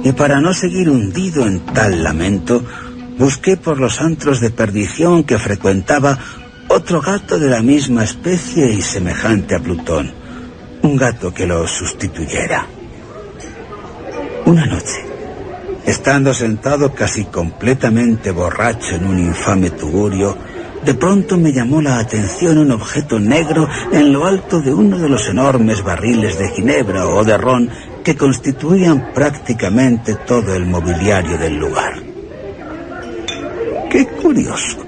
Y 0.04 0.12
para 0.12 0.40
no 0.40 0.54
seguir 0.54 0.88
hundido 0.88 1.46
en 1.46 1.60
tal 1.60 2.04
lamento, 2.04 2.62
busqué 3.18 3.56
por 3.56 3.80
los 3.80 4.00
antros 4.00 4.40
de 4.40 4.50
perdición 4.50 5.24
que 5.24 5.38
frecuentaba 5.38 6.18
otro 6.68 7.00
gato 7.00 7.38
de 7.38 7.48
la 7.48 7.62
misma 7.62 8.04
especie 8.04 8.72
y 8.72 8.82
semejante 8.82 9.56
a 9.56 9.60
Plutón. 9.60 10.25
Un 10.86 10.94
gato 10.94 11.34
que 11.34 11.48
lo 11.48 11.66
sustituyera. 11.66 12.64
Una 14.44 14.66
noche, 14.66 15.04
estando 15.84 16.32
sentado 16.32 16.94
casi 16.94 17.24
completamente 17.24 18.30
borracho 18.30 18.94
en 18.94 19.04
un 19.04 19.18
infame 19.18 19.70
tugurio, 19.70 20.38
de 20.84 20.94
pronto 20.94 21.36
me 21.38 21.52
llamó 21.52 21.82
la 21.82 21.98
atención 21.98 22.58
un 22.58 22.70
objeto 22.70 23.18
negro 23.18 23.68
en 23.90 24.12
lo 24.12 24.26
alto 24.26 24.60
de 24.60 24.72
uno 24.72 24.96
de 24.96 25.08
los 25.08 25.28
enormes 25.28 25.82
barriles 25.82 26.38
de 26.38 26.50
ginebra 26.50 27.08
o 27.08 27.24
de 27.24 27.36
ron 27.36 27.68
que 28.04 28.14
constituían 28.14 29.12
prácticamente 29.12 30.14
todo 30.24 30.54
el 30.54 30.66
mobiliario 30.66 31.36
del 31.36 31.56
lugar. 31.56 32.00
Qué 33.90 34.06
curioso. 34.06 34.86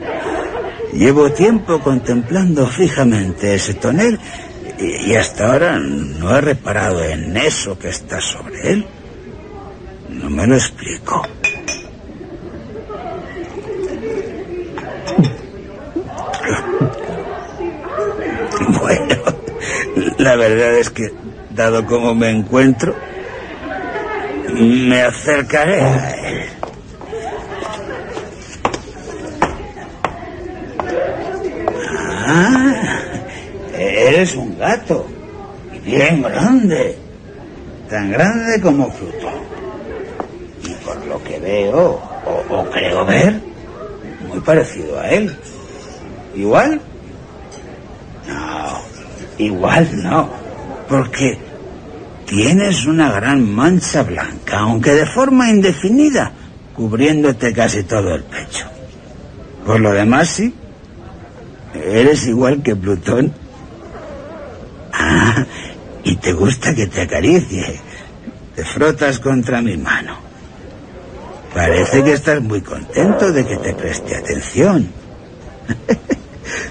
Llevo 0.93 1.33
tiempo 1.33 1.81
contemplando 1.81 2.69
fijamente 2.69 3.57
ese 3.57 3.75
tonel 3.75 4.19
y, 4.79 5.15
hasta 5.17 5.53
ahora 5.53 5.79
no 5.79 6.37
he 6.37 6.41
reparado 6.41 7.03
en 7.03 7.37
eso 7.37 7.79
que 7.79 7.89
está 7.89 8.21
sobre 8.21 8.73
él. 8.73 8.87
No 10.09 10.31
me 10.31 10.47
lo 10.47 10.55
explico. 10.55 11.23
Bueno, 18.81 19.17
la 20.19 20.37
verdad 20.37 20.75
es 20.79 20.91
que, 20.91 21.13
dado 21.51 21.85
como 21.85 22.15
me 22.15 22.31
encuentro, 22.31 22.95
me 24.55 25.03
acercaré 25.03 25.81
a 25.81 26.11
él. 26.11 26.51
Ah, 32.31 32.88
eres 34.09 34.35
un 34.35 34.59
gato. 34.59 35.07
Y 35.75 35.79
bien 35.81 36.23
grande. 36.23 36.97
Tan 37.89 38.11
grande 38.11 38.61
como 38.61 38.91
fruto. 38.91 39.29
Y 40.65 40.75
por 40.85 41.07
lo 41.07 41.23
que 41.23 41.39
veo, 41.39 42.01
o, 42.27 42.55
o 42.55 42.71
creo 42.71 43.05
ver, 43.05 43.41
muy 44.29 44.41
parecido 44.41 44.99
a 44.99 45.09
él. 45.09 45.35
¿Igual? 46.35 46.81
No, 48.29 48.81
igual 49.39 49.89
no. 50.03 50.29
Porque 50.89 51.39
tienes 52.27 52.85
una 52.87 53.11
gran 53.13 53.51
mancha 53.55 54.03
blanca, 54.03 54.59
aunque 54.59 54.93
de 54.93 55.07
forma 55.07 55.49
indefinida, 55.51 56.33
cubriéndote 56.75 57.53
casi 57.53 57.85
todo 57.85 58.15
el 58.15 58.23
pecho. 58.25 58.67
Por 59.65 59.81
lo 59.81 59.93
demás, 59.93 60.29
sí. 60.29 60.55
Eres 61.75 62.27
igual 62.27 62.63
que 62.63 62.77
Plutón. 62.77 63.33
Ah, 65.09 65.47
y 66.05 66.17
te 66.17 66.33
gusta 66.33 66.75
que 66.75 66.87
te 66.87 67.03
acaricie. 67.03 67.81
Te 68.55 68.65
frotas 68.65 69.19
contra 69.19 69.63
mi 69.63 69.77
mano. 69.77 70.19
Parece 71.55 72.05
que 72.05 72.13
estás 72.13 72.43
muy 72.43 72.61
contento 72.61 73.33
de 73.33 73.47
que 73.47 73.57
te 73.57 73.73
preste 73.75 74.17
atención. 74.17 74.91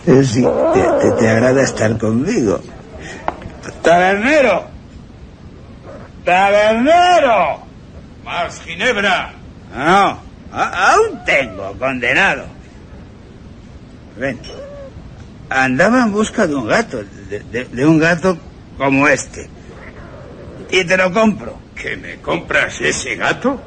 sí, 0.24 0.48
te, 0.74 1.12
te, 1.12 1.30
agrada 1.30 1.64
estar 1.64 1.98
conmigo. 1.98 2.62
¡Tabernero! 3.82 4.66
¡Tabernero! 6.24 7.60
¡Más 8.24 8.62
ginebra! 8.62 9.34
No, 9.76 10.20
aún 10.52 11.26
tengo, 11.26 11.74
condenado. 11.80 12.46
Ven. 14.18 14.40
Andaba 15.50 16.04
en 16.04 16.12
busca 16.12 16.46
de 16.46 16.56
un 16.56 16.68
gato, 16.68 17.04
de, 17.30 17.66
de, 17.66 17.86
un 17.86 18.00
gato 18.00 18.38
como 18.78 19.08
este. 19.08 19.48
Y 20.70 20.84
te 20.84 20.98
lo 20.98 21.12
compro. 21.12 21.58
¿Que 21.76 21.96
me 21.96 22.18
compras 22.18 22.82
ese 22.82 23.16
gato? 23.16 23.62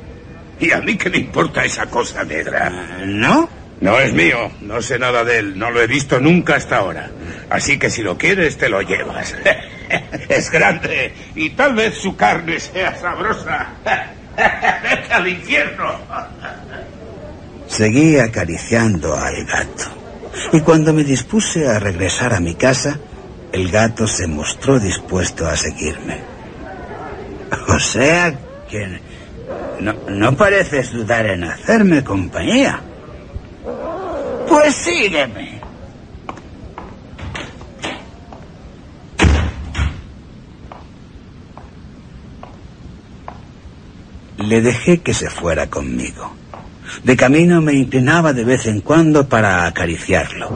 ¿Y 0.59 0.73
a 0.73 0.81
mí 0.81 0.97
qué 0.97 1.09
me 1.09 1.19
importa 1.19 1.65
esa 1.65 1.87
cosa 1.87 2.25
negra? 2.25 2.69
¿No? 3.07 3.49
No 3.81 3.99
es 3.99 4.13
mío, 4.13 4.51
no 4.61 4.83
sé 4.83 4.99
nada 4.99 5.25
de 5.25 5.39
él, 5.39 5.59
no 5.59 5.71
lo 5.71 5.81
he 5.81 5.87
visto 5.87 6.21
nunca 6.21 6.57
hasta 6.57 6.77
ahora. 6.77 7.11
Así 7.49 7.79
que 7.79 7.89
si 7.89 8.03
lo 8.03 8.19
quieres, 8.19 8.59
te 8.59 8.69
lo 8.69 8.83
llevas. 8.83 9.35
es 10.29 10.51
grande 10.51 11.15
y 11.35 11.51
tal 11.51 11.75
vez 11.75 11.95
su 11.95 12.15
carne 12.15 12.61
sea 12.61 12.95
sabrosa. 12.97 13.69
¡Vete 14.37 15.13
al 15.13 15.29
infierno! 15.29 15.99
Seguí 17.69 18.19
acariciando 18.19 19.17
al 19.17 19.45
gato. 19.47 20.00
Y 20.53 20.61
cuando 20.61 20.93
me 20.93 21.05
dispuse 21.05 21.69
a 21.69 21.79
regresar 21.79 22.35
a 22.35 22.41
mi 22.41 22.55
casa, 22.55 22.99
el 23.53 23.71
gato 23.71 24.07
se 24.07 24.27
mostró 24.27 24.79
dispuesto 24.79 25.47
a 25.47 25.57
seguirme. 25.57 26.21
O 27.69 27.79
sea 27.79 28.39
que 28.69 29.01
no, 29.81 29.95
no 30.09 30.37
pareces 30.37 30.93
dudar 30.93 31.27
en 31.27 31.45
hacerme 31.45 32.05
compañía. 32.05 32.81
Pues 34.49 34.75
sígueme. 34.75 35.61
Le 44.39 44.61
dejé 44.63 45.01
que 45.01 45.15
se 45.15 45.29
fuera 45.29 45.69
conmigo. 45.69 46.40
De 47.05 47.17
camino 47.17 47.61
me 47.61 47.75
inclinaba 47.75 48.33
de 48.33 48.45
vez 48.45 48.67
en 48.67 48.81
cuando 48.81 49.29
para 49.29 49.67
acariciarlo. 49.67 50.51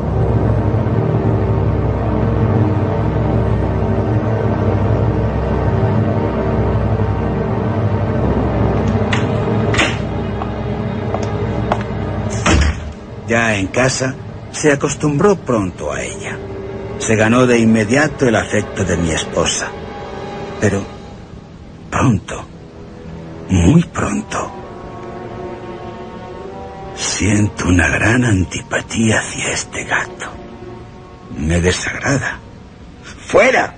Ya 13.26 13.56
en 13.56 13.68
casa, 13.68 14.14
se 14.52 14.70
acostumbró 14.70 15.36
pronto 15.36 15.92
a 15.92 16.02
ella. 16.02 16.38
Se 16.98 17.16
ganó 17.16 17.46
de 17.46 17.58
inmediato 17.58 18.28
el 18.28 18.36
afecto 18.36 18.84
de 18.84 18.96
mi 18.96 19.10
esposa. 19.10 19.70
Pero 20.60 20.84
pronto, 21.90 22.44
muy 23.48 23.82
pronto, 23.84 24.63
siento 27.16 27.68
una 27.68 27.88
gran 27.88 28.24
antipatía 28.24 29.20
hacia 29.20 29.52
este 29.52 29.84
gato. 29.84 30.32
Me 31.38 31.60
desagrada. 31.60 32.40
¡Fuera! 33.28 33.76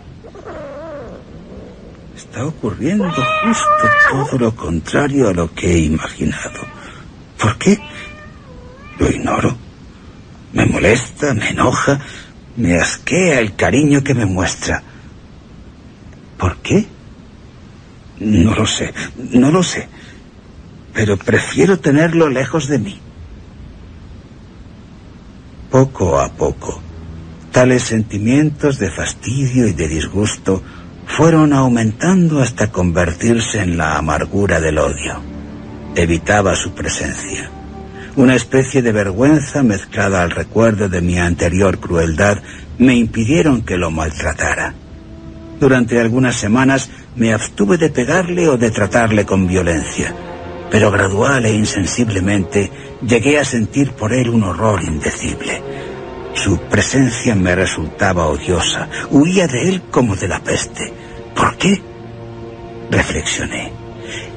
Está 2.16 2.46
ocurriendo 2.46 3.04
justo 3.10 3.90
todo 4.10 4.38
lo 4.38 4.56
contrario 4.56 5.28
a 5.28 5.34
lo 5.34 5.52
que 5.52 5.70
he 5.70 5.78
imaginado. 5.80 6.60
¿Por 7.38 7.58
qué? 7.58 7.78
Lo 8.98 9.10
ignoro. 9.10 9.54
Me 10.54 10.64
molesta, 10.64 11.34
me 11.34 11.50
enoja, 11.50 12.00
me 12.56 12.80
asquea 12.80 13.40
el 13.40 13.54
cariño 13.54 14.02
que 14.02 14.14
me 14.14 14.24
muestra. 14.24 14.82
¿Por 16.38 16.56
qué? 16.58 16.86
No 18.20 18.54
lo 18.54 18.66
sé, 18.66 18.94
no 19.32 19.50
lo 19.50 19.62
sé. 19.62 19.88
Pero 20.94 21.18
prefiero 21.18 21.78
tenerlo 21.78 22.30
lejos 22.30 22.68
de 22.68 22.78
mí. 22.78 23.00
Poco 25.76 26.18
a 26.18 26.30
poco, 26.32 26.80
tales 27.52 27.82
sentimientos 27.82 28.78
de 28.78 28.90
fastidio 28.90 29.66
y 29.66 29.74
de 29.74 29.88
disgusto 29.88 30.62
fueron 31.06 31.52
aumentando 31.52 32.40
hasta 32.40 32.72
convertirse 32.72 33.60
en 33.60 33.76
la 33.76 33.98
amargura 33.98 34.58
del 34.58 34.78
odio. 34.78 35.20
Evitaba 35.94 36.54
su 36.54 36.72
presencia. 36.72 37.50
Una 38.16 38.34
especie 38.36 38.80
de 38.80 38.90
vergüenza 38.90 39.62
mezclada 39.62 40.22
al 40.22 40.30
recuerdo 40.30 40.88
de 40.88 41.02
mi 41.02 41.18
anterior 41.18 41.78
crueldad 41.78 42.38
me 42.78 42.94
impidieron 42.94 43.60
que 43.60 43.76
lo 43.76 43.90
maltratara. 43.90 44.72
Durante 45.60 46.00
algunas 46.00 46.36
semanas 46.36 46.88
me 47.16 47.34
abstuve 47.34 47.76
de 47.76 47.90
pegarle 47.90 48.48
o 48.48 48.56
de 48.56 48.70
tratarle 48.70 49.26
con 49.26 49.46
violencia, 49.46 50.14
pero 50.70 50.90
gradual 50.90 51.44
e 51.46 51.54
insensiblemente 51.54 52.70
llegué 53.06 53.38
a 53.38 53.44
sentir 53.44 53.92
por 53.92 54.12
él 54.12 54.30
un 54.30 54.44
horror 54.44 54.82
indecible. 54.82 55.62
Su 56.34 56.58
presencia 56.58 57.34
me 57.34 57.54
resultaba 57.54 58.26
odiosa, 58.26 58.88
huía 59.10 59.46
de 59.46 59.68
él 59.68 59.82
como 59.90 60.16
de 60.16 60.28
la 60.28 60.40
peste. 60.40 60.92
¿Por 61.34 61.56
qué? 61.56 61.80
Reflexioné. 62.90 63.72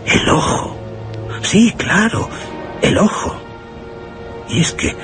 El 0.05 0.29
ojo. 0.29 0.75
Sí, 1.41 1.73
claro, 1.77 2.29
el 2.81 2.97
ojo. 2.97 3.35
Y 4.49 4.61
es 4.61 4.73
que, 4.73 4.95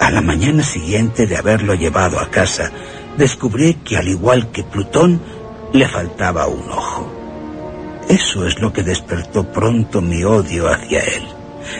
a 0.00 0.10
la 0.10 0.20
mañana 0.20 0.62
siguiente 0.62 1.26
de 1.26 1.36
haberlo 1.36 1.74
llevado 1.74 2.18
a 2.18 2.30
casa, 2.30 2.70
descubrí 3.16 3.74
que 3.74 3.96
al 3.96 4.08
igual 4.08 4.50
que 4.50 4.64
Plutón, 4.64 5.20
le 5.72 5.86
faltaba 5.86 6.46
un 6.46 6.68
ojo. 6.70 7.19
Eso 8.08 8.46
es 8.46 8.60
lo 8.60 8.72
que 8.72 8.82
despertó 8.82 9.50
pronto 9.50 10.00
mi 10.00 10.24
odio 10.24 10.68
hacia 10.68 11.00
él. 11.00 11.22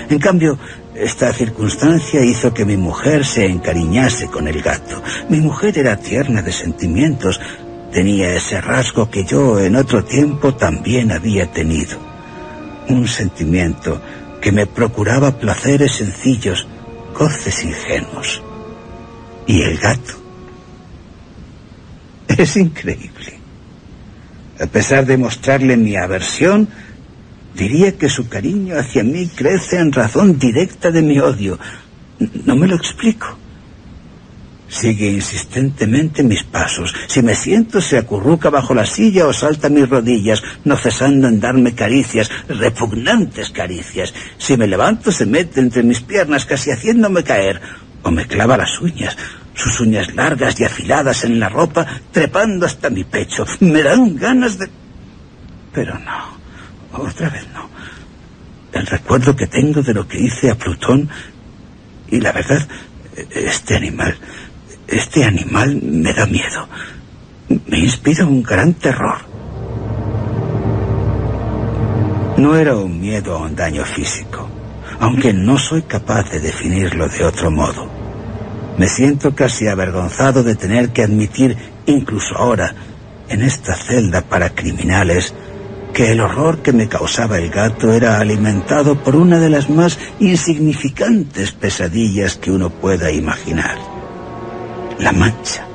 En 0.08 0.18
cambio, 0.18 0.58
esta 0.94 1.32
circunstancia 1.32 2.22
hizo 2.22 2.52
que 2.52 2.64
mi 2.64 2.76
mujer 2.76 3.24
se 3.24 3.46
encariñase 3.46 4.28
con 4.28 4.46
el 4.46 4.62
gato. 4.62 5.02
Mi 5.28 5.40
mujer 5.40 5.78
era 5.78 5.96
tierna 5.96 6.42
de 6.42 6.52
sentimientos, 6.52 7.40
tenía 7.92 8.34
ese 8.34 8.60
rasgo 8.60 9.10
que 9.10 9.24
yo 9.24 9.58
en 9.58 9.76
otro 9.76 10.04
tiempo 10.04 10.54
también 10.54 11.10
había 11.10 11.50
tenido. 11.50 11.98
Un 12.88 13.08
sentimiento 13.08 14.00
que 14.40 14.52
me 14.52 14.66
procuraba 14.66 15.38
placeres 15.38 15.92
sencillos, 15.92 16.66
goces 17.14 17.64
ingenuos. 17.64 18.42
y 19.46 19.62
el 19.62 19.78
gato. 19.78 20.14
Es 22.28 22.56
increíble. 22.56 23.39
A 24.60 24.66
pesar 24.66 25.06
de 25.06 25.16
mostrarle 25.16 25.76
mi 25.76 25.96
aversión, 25.96 26.68
diría 27.54 27.96
que 27.96 28.10
su 28.10 28.28
cariño 28.28 28.78
hacia 28.78 29.02
mí 29.02 29.26
crece 29.28 29.78
en 29.78 29.90
razón 29.90 30.38
directa 30.38 30.90
de 30.90 31.00
mi 31.00 31.18
odio. 31.18 31.58
No 32.44 32.56
me 32.56 32.66
lo 32.66 32.76
explico. 32.76 33.38
Sigue 34.68 35.10
insistentemente 35.10 36.22
mis 36.22 36.44
pasos. 36.44 36.94
Si 37.08 37.22
me 37.22 37.34
siento, 37.34 37.80
se 37.80 37.98
acurruca 37.98 38.50
bajo 38.50 38.74
la 38.74 38.86
silla 38.86 39.26
o 39.26 39.32
salta 39.32 39.66
a 39.66 39.70
mis 39.70 39.88
rodillas, 39.88 40.42
no 40.64 40.76
cesando 40.76 41.26
en 41.26 41.40
darme 41.40 41.74
caricias, 41.74 42.30
repugnantes 42.46 43.50
caricias. 43.50 44.14
Si 44.38 44.56
me 44.56 44.68
levanto, 44.68 45.10
se 45.10 45.26
mete 45.26 45.58
entre 45.58 45.82
mis 45.82 46.02
piernas, 46.02 46.44
casi 46.44 46.70
haciéndome 46.70 47.24
caer, 47.24 47.60
o 48.02 48.10
me 48.10 48.26
clava 48.26 48.56
las 48.58 48.80
uñas, 48.80 49.16
sus 49.60 49.80
uñas 49.80 50.14
largas 50.14 50.58
y 50.60 50.64
afiladas 50.64 51.24
en 51.24 51.38
la 51.38 51.48
ropa, 51.48 51.86
trepando 52.10 52.66
hasta 52.66 52.90
mi 52.90 53.04
pecho. 53.04 53.44
Me 53.60 53.82
dan 53.82 54.16
ganas 54.16 54.58
de... 54.58 54.68
Pero 55.72 55.98
no, 55.98 57.04
otra 57.04 57.28
vez 57.28 57.46
no. 57.52 57.68
El 58.72 58.86
recuerdo 58.86 59.36
que 59.36 59.46
tengo 59.46 59.82
de 59.82 59.94
lo 59.94 60.06
que 60.06 60.20
hice 60.20 60.50
a 60.50 60.54
Plutón 60.56 61.08
y 62.08 62.20
la 62.20 62.32
verdad, 62.32 62.66
este 63.30 63.76
animal 63.76 64.16
este 64.90 65.24
animal 65.24 65.80
me 65.82 66.12
da 66.12 66.26
miedo. 66.26 66.68
Me 67.66 67.78
inspira 67.78 68.26
un 68.26 68.42
gran 68.42 68.74
terror. 68.74 69.18
No 72.36 72.56
era 72.56 72.74
un 72.76 73.00
miedo 73.00 73.36
a 73.36 73.42
un 73.42 73.54
daño 73.54 73.84
físico, 73.84 74.48
aunque 74.98 75.32
no 75.32 75.58
soy 75.58 75.82
capaz 75.82 76.30
de 76.30 76.40
definirlo 76.40 77.08
de 77.08 77.24
otro 77.24 77.50
modo. 77.50 77.99
Me 78.78 78.88
siento 78.88 79.34
casi 79.34 79.68
avergonzado 79.68 80.42
de 80.42 80.54
tener 80.54 80.90
que 80.90 81.02
admitir, 81.02 81.56
incluso 81.86 82.36
ahora, 82.36 82.74
en 83.28 83.42
esta 83.42 83.74
celda 83.74 84.22
para 84.22 84.50
criminales, 84.50 85.34
que 85.92 86.12
el 86.12 86.20
horror 86.20 86.62
que 86.62 86.72
me 86.72 86.88
causaba 86.88 87.38
el 87.38 87.50
gato 87.50 87.92
era 87.92 88.20
alimentado 88.20 88.96
por 89.02 89.16
una 89.16 89.38
de 89.38 89.50
las 89.50 89.68
más 89.68 89.98
insignificantes 90.18 91.52
pesadillas 91.52 92.36
que 92.36 92.50
uno 92.50 92.70
pueda 92.70 93.10
imaginar. 93.10 93.76
La 94.98 95.12
mancha, 95.12 95.66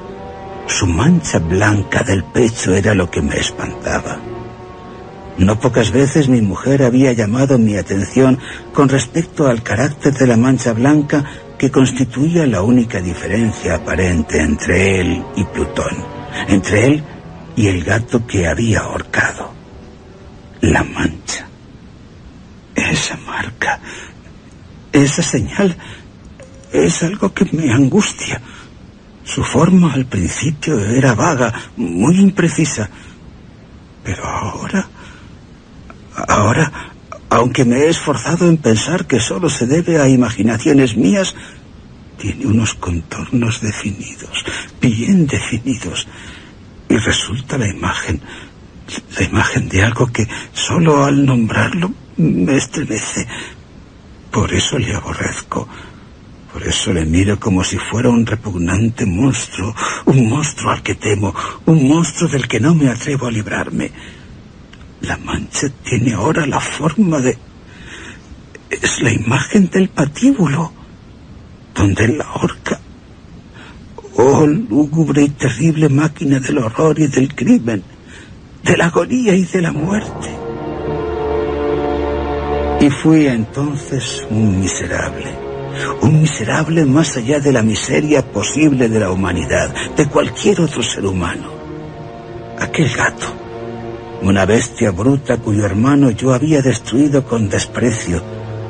su 0.67 0.87
mancha 0.87 1.39
blanca 1.39 2.03
del 2.03 2.23
pecho 2.23 2.73
era 2.73 2.93
lo 2.93 3.09
que 3.09 3.21
me 3.21 3.37
espantaba. 3.37 4.19
No 5.37 5.59
pocas 5.59 5.91
veces 5.91 6.29
mi 6.29 6.41
mujer 6.41 6.81
había 6.83 7.11
llamado 7.11 7.57
mi 7.57 7.75
atención 7.75 8.39
con 8.73 8.87
respecto 8.87 9.47
al 9.47 9.63
carácter 9.63 10.13
de 10.13 10.27
la 10.27 10.37
mancha 10.37 10.71
blanca 10.71 11.25
que 11.57 11.71
constituía 11.71 12.45
la 12.45 12.61
única 12.61 12.99
diferencia 13.01 13.75
aparente 13.75 14.41
entre 14.41 15.01
él 15.01 15.23
y 15.35 15.43
Plutón, 15.45 16.05
entre 16.47 16.85
él 16.85 17.03
y 17.55 17.67
el 17.67 17.83
gato 17.83 18.25
que 18.25 18.47
había 18.47 18.81
ahorcado. 18.81 19.53
La 20.61 20.83
mancha. 20.83 21.47
Esa 22.75 23.17
marca, 23.17 23.79
esa 24.91 25.21
señal, 25.21 25.77
es 26.73 27.03
algo 27.03 27.33
que 27.33 27.45
me 27.53 27.71
angustia. 27.71 28.41
Su 29.23 29.43
forma 29.43 29.93
al 29.93 30.05
principio 30.05 30.79
era 30.79 31.15
vaga, 31.15 31.53
muy 31.77 32.19
imprecisa. 32.19 32.89
Pero 34.03 34.25
ahora... 34.25 34.87
Ahora, 36.27 36.71
aunque 37.29 37.65
me 37.65 37.79
he 37.79 37.89
esforzado 37.89 38.47
en 38.47 38.57
pensar 38.57 39.07
que 39.07 39.19
solo 39.19 39.49
se 39.49 39.65
debe 39.65 39.99
a 39.99 40.07
imaginaciones 40.07 40.95
mías, 40.95 41.35
tiene 42.17 42.45
unos 42.45 42.73
contornos 42.75 43.61
definidos, 43.61 44.45
bien 44.81 45.27
definidos. 45.27 46.07
Y 46.87 46.97
resulta 46.97 47.57
la 47.57 47.67
imagen, 47.67 48.21
la 49.17 49.25
imagen 49.25 49.67
de 49.69 49.83
algo 49.83 50.07
que 50.07 50.27
solo 50.53 51.03
al 51.03 51.25
nombrarlo 51.25 51.91
me 52.17 52.55
estremece. 52.55 53.27
Por 54.31 54.53
eso 54.53 54.77
le 54.77 54.93
aborrezco. 54.93 55.67
Por 56.55 56.63
eso 56.63 56.93
le 56.93 57.05
miro 57.05 57.37
como 57.37 57.65
si 57.65 57.77
fuera 57.77 58.09
un 58.09 58.25
repugnante 58.25 59.05
monstruo, 59.05 59.75
un 60.05 60.29
monstruo 60.29 60.71
al 60.71 60.81
que 60.81 60.95
temo, 60.95 61.35
un 61.65 61.85
monstruo 61.85 62.29
del 62.29 62.47
que 62.47 62.61
no 62.61 62.73
me 62.73 62.87
atrevo 62.87 63.27
a 63.27 63.31
librarme. 63.31 63.91
La 65.05 65.17
mancha 65.17 65.67
tiene 65.83 66.13
ahora 66.13 66.45
la 66.45 66.59
forma 66.59 67.19
de... 67.19 67.37
Es 68.69 69.01
la 69.01 69.11
imagen 69.11 69.69
del 69.69 69.89
patíbulo, 69.89 70.71
donde 71.73 72.07
la 72.07 72.31
horca... 72.33 72.79
Oh, 74.17 74.47
lúgubre 74.47 75.23
y 75.23 75.29
terrible 75.29 75.89
máquina 75.89 76.39
del 76.39 76.57
horror 76.59 76.97
y 76.99 77.07
del 77.07 77.35
crimen, 77.35 77.83
de 78.63 78.77
la 78.77 78.85
agonía 78.85 79.35
y 79.35 79.43
de 79.43 79.61
la 79.61 79.71
muerte. 79.71 80.29
Y 82.79 82.89
fui 82.89 83.27
entonces 83.27 84.25
un 84.29 84.59
miserable 84.61 85.45
un 86.01 86.21
miserable 86.21 86.85
más 86.85 87.17
allá 87.17 87.39
de 87.39 87.51
la 87.51 87.61
miseria 87.61 88.21
posible 88.21 88.87
de 88.87 88.99
la 88.99 89.11
humanidad, 89.11 89.73
de 89.95 90.07
cualquier 90.07 90.61
otro 90.61 90.81
ser 90.81 91.05
humano. 91.05 91.51
Aquel 92.59 92.89
gato, 92.95 93.27
una 94.21 94.45
bestia 94.45 94.91
bruta 94.91 95.37
cuyo 95.37 95.65
hermano 95.65 96.11
yo 96.11 96.33
había 96.33 96.61
destruido 96.61 97.25
con 97.25 97.49
desprecio, 97.49 98.21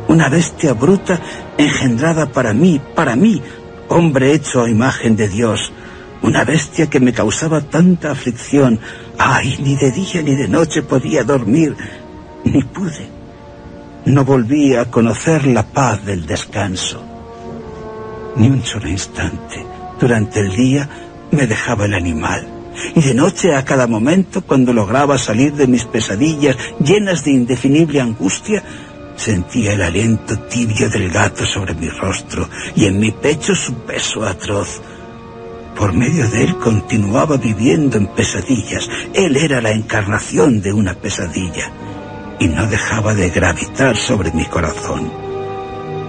una 0.08 0.30
bestia 0.30 0.74
bruta 0.74 1.20
engendrada 1.58 2.28
para 2.28 2.54
mí, 2.54 2.82
para 2.96 3.16
mí, 3.16 3.42
hombre 3.90 4.34
hecho 4.34 4.64
a 4.64 4.70
imagen 4.70 5.16
de 5.16 5.28
Dios, 5.28 5.72
una 6.22 6.44
bestia 6.44 6.90
que 6.90 7.00
me 7.00 7.14
causaba 7.14 7.62
tanta 7.62 8.12
aflicción. 8.12 8.80
Ay, 9.18 9.58
ni 9.60 9.76
de 9.76 9.92
día 9.92 10.22
ni 10.22 10.36
de 10.36 10.48
noche 10.48 10.82
podía 10.82 11.24
dormir, 11.24 11.76
ni 12.44 12.64
pude 12.64 13.16
no 14.06 14.24
volví 14.24 14.76
a 14.76 14.86
conocer 14.86 15.48
la 15.48 15.64
paz 15.64 16.06
del 16.06 16.26
descanso. 16.26 17.04
Ni 18.36 18.48
un 18.48 18.64
solo 18.64 18.88
instante. 18.88 19.66
Durante 20.00 20.42
el 20.42 20.56
día 20.56 20.88
me 21.32 21.48
dejaba 21.48 21.86
el 21.86 21.96
animal. 21.96 22.48
Y 22.96 23.02
de 23.02 23.14
noche 23.14 23.56
a 23.56 23.64
cada 23.64 23.88
momento, 23.88 24.42
cuando 24.42 24.74
lograba 24.74 25.18
salir 25.18 25.54
de 25.54 25.68
mis 25.68 25.86
pesadillas 25.86 26.58
llenas 26.80 27.24
de 27.24 27.32
indefinible 27.32 28.02
angustia, 28.02 28.64
sentía 29.16 29.74
el 29.74 29.82
aliento 29.82 30.38
tibio 30.40 30.90
del 30.90 31.10
gato 31.10 31.46
sobre 31.46 31.74
mi 31.74 31.90
rostro 31.90 32.50
y 32.76 32.86
en 32.86 33.00
mi 33.00 33.12
pecho 33.12 33.56
su 33.56 33.74
peso 33.86 34.24
atroz. 34.24 34.82
Por 35.78 35.94
medio 35.94 36.30
de 36.30 36.44
él 36.44 36.58
continuaba 36.58 37.38
viviendo 37.38 37.98
en 37.98 38.08
pesadillas. 38.08 38.90
Él 39.14 39.36
era 39.36 39.62
la 39.62 39.72
encarnación 39.72 40.62
de 40.62 40.72
una 40.72 40.94
pesadilla 40.94 41.70
y 42.40 42.48
no 42.48 42.66
dejaba 42.68 43.14
de 43.14 43.30
gravitar 43.30 43.98
sobre 43.98 44.32
mi 44.32 44.46
corazón. 44.46 45.12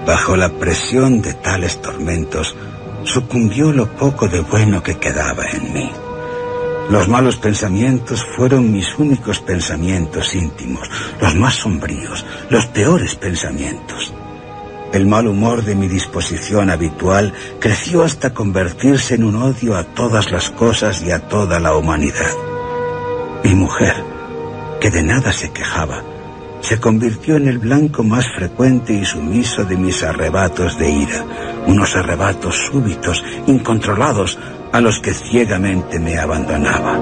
Bajo 0.06 0.36
la 0.36 0.50
presión 0.50 1.20
de 1.20 1.34
tales 1.34 1.80
tormentos, 1.82 2.54
sucumbió 3.02 3.72
lo 3.72 3.88
poco 3.96 4.28
de 4.28 4.40
bueno 4.40 4.82
que 4.82 4.98
quedaba 4.98 5.44
en 5.50 5.72
mí. 5.72 5.90
Los 6.90 7.08
malos 7.08 7.36
pensamientos 7.36 8.24
fueron 8.36 8.72
mis 8.72 8.96
únicos 8.96 9.40
pensamientos 9.40 10.34
íntimos, 10.34 10.88
los 11.20 11.34
más 11.34 11.54
sombríos, 11.54 12.24
los 12.48 12.66
peores 12.66 13.16
pensamientos. 13.16 14.14
El 14.92 15.06
mal 15.06 15.26
humor 15.26 15.64
de 15.64 15.74
mi 15.74 15.88
disposición 15.88 16.70
habitual 16.70 17.34
creció 17.58 18.04
hasta 18.04 18.32
convertirse 18.32 19.16
en 19.16 19.24
un 19.24 19.34
odio 19.34 19.76
a 19.76 19.82
todas 19.82 20.30
las 20.30 20.50
cosas 20.50 21.02
y 21.02 21.10
a 21.10 21.26
toda 21.26 21.58
la 21.58 21.76
humanidad. 21.76 22.30
Mi 23.42 23.54
mujer, 23.54 23.96
que 24.80 24.90
de 24.90 25.02
nada 25.02 25.32
se 25.32 25.50
quejaba, 25.50 26.04
se 26.60 26.80
convirtió 26.80 27.36
en 27.36 27.48
el 27.48 27.58
blanco 27.58 28.04
más 28.04 28.26
frecuente 28.32 28.92
y 28.92 29.04
sumiso 29.04 29.64
de 29.64 29.76
mis 29.76 30.02
arrebatos 30.02 30.78
de 30.78 30.90
ira, 30.90 31.24
unos 31.66 31.94
arrebatos 31.96 32.56
súbitos, 32.56 33.22
incontrolados, 33.46 34.38
a 34.76 34.80
los 34.82 35.00
que 35.00 35.14
ciegamente 35.14 35.98
me 35.98 36.18
abandonaba. 36.18 36.98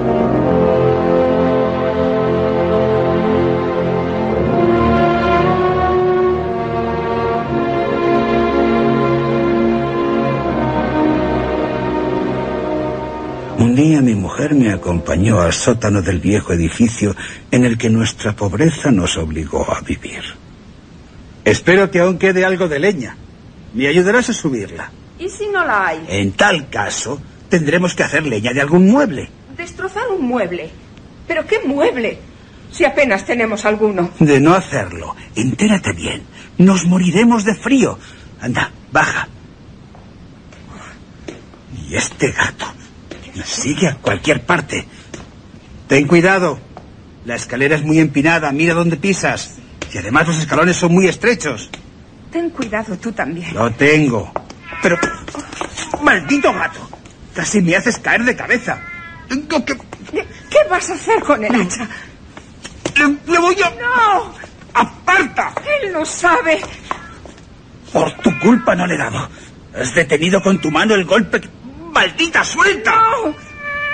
Un 13.57 13.75
día 13.75 13.99
mi 13.99 14.15
mujer 14.15 14.55
me 14.55 14.71
acompañó 14.71 15.41
al 15.41 15.51
sótano 15.51 16.01
del 16.01 16.21
viejo 16.21 16.53
edificio 16.53 17.13
en 17.51 17.65
el 17.65 17.77
que 17.77 17.89
nuestra 17.89 18.33
pobreza 18.33 18.89
nos 18.89 19.17
obligó 19.17 19.69
a 19.69 19.81
vivir. 19.81 20.23
Espero 21.43 21.91
que 21.91 21.99
aún 21.99 22.17
quede 22.17 22.45
algo 22.45 22.69
de 22.69 22.79
leña. 22.79 23.17
¿Me 23.73 23.89
ayudarás 23.89 24.29
a 24.29 24.33
subirla? 24.33 24.93
¿Y 25.19 25.27
si 25.27 25.47
no 25.47 25.65
la 25.65 25.87
hay? 25.87 26.05
En 26.07 26.31
tal 26.31 26.69
caso, 26.69 27.19
tendremos 27.49 27.95
que 27.95 28.03
hacer 28.03 28.25
leña 28.25 28.53
de 28.53 28.61
algún 28.61 28.87
mueble. 28.87 29.29
Destrozar 29.57 30.07
un 30.09 30.27
mueble. 30.27 30.69
¿Pero 31.27 31.45
qué 31.45 31.59
mueble? 31.65 32.19
Si 32.71 32.85
apenas 32.85 33.25
tenemos 33.25 33.65
alguno. 33.65 34.11
De 34.19 34.39
no 34.39 34.53
hacerlo, 34.53 35.15
entérate 35.35 35.93
bien. 35.93 36.23
Nos 36.57 36.85
moriremos 36.85 37.45
de 37.45 37.55
frío. 37.55 37.97
Anda, 38.41 38.71
baja. 38.91 39.27
Y 41.87 41.95
este 41.95 42.31
gato 42.31 42.65
sigue 43.43 43.87
a 43.87 43.95
cualquier 43.95 44.45
parte. 44.45 44.85
Ten 45.87 46.07
cuidado. 46.07 46.59
La 47.25 47.35
escalera 47.35 47.75
es 47.75 47.83
muy 47.83 47.99
empinada. 47.99 48.51
Mira 48.51 48.73
dónde 48.73 48.97
pisas. 48.97 49.55
Y 49.93 49.97
además 49.97 50.27
los 50.27 50.37
escalones 50.37 50.77
son 50.77 50.93
muy 50.93 51.07
estrechos. 51.07 51.69
Ten 52.31 52.49
cuidado 52.49 52.97
tú 52.97 53.11
también. 53.11 53.53
Lo 53.53 53.71
tengo. 53.71 54.31
Pero... 54.81 54.97
¡Maldito 56.01 56.51
gato! 56.53 56.94
Casi 57.35 57.61
me 57.61 57.75
haces 57.75 57.99
caer 57.99 58.23
de 58.23 58.35
cabeza. 58.35 58.81
Tengo 59.27 59.65
que... 59.65 59.75
¿Qué 59.75 60.59
vas 60.69 60.89
a 60.89 60.93
hacer 60.93 61.21
con 61.21 61.43
el 61.43 61.53
hacha? 61.53 61.87
Le, 62.95 63.31
le 63.31 63.39
voy 63.39 63.61
a... 63.61 63.69
¡No! 63.71 64.33
¡Aparta! 64.73 65.53
Él 65.81 65.91
lo 65.91 66.05
sabe. 66.05 66.61
Por 67.91 68.11
tu 68.19 68.39
culpa 68.39 68.73
no 68.75 68.87
le 68.87 68.95
he 68.95 68.97
dado. 68.97 69.29
Has 69.77 69.93
detenido 69.93 70.41
con 70.41 70.61
tu 70.61 70.71
mano 70.71 70.95
el 70.95 71.03
golpe. 71.03 71.41
¡Maldita 71.91 72.43
suelta! 72.45 72.91
¡No! 72.91 73.35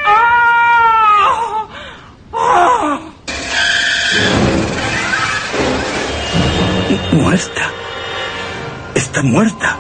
¡Ah! 0.05 1.67
¡Ah! 2.33 2.99
Muerta. 7.13 7.71
Está 8.95 9.21
muerta. 9.23 9.77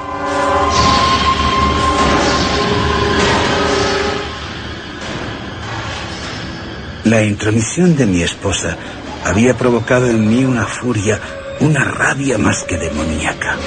La 7.03 7.23
intromisión 7.23 7.95
de 7.95 8.05
mi 8.05 8.21
esposa 8.21 8.77
había 9.25 9.57
provocado 9.57 10.07
en 10.07 10.29
mí 10.29 10.45
una 10.45 10.65
furia, 10.65 11.19
una 11.59 11.83
rabia 11.83 12.37
más 12.37 12.63
que 12.63 12.77
demoníaca. 12.77 13.57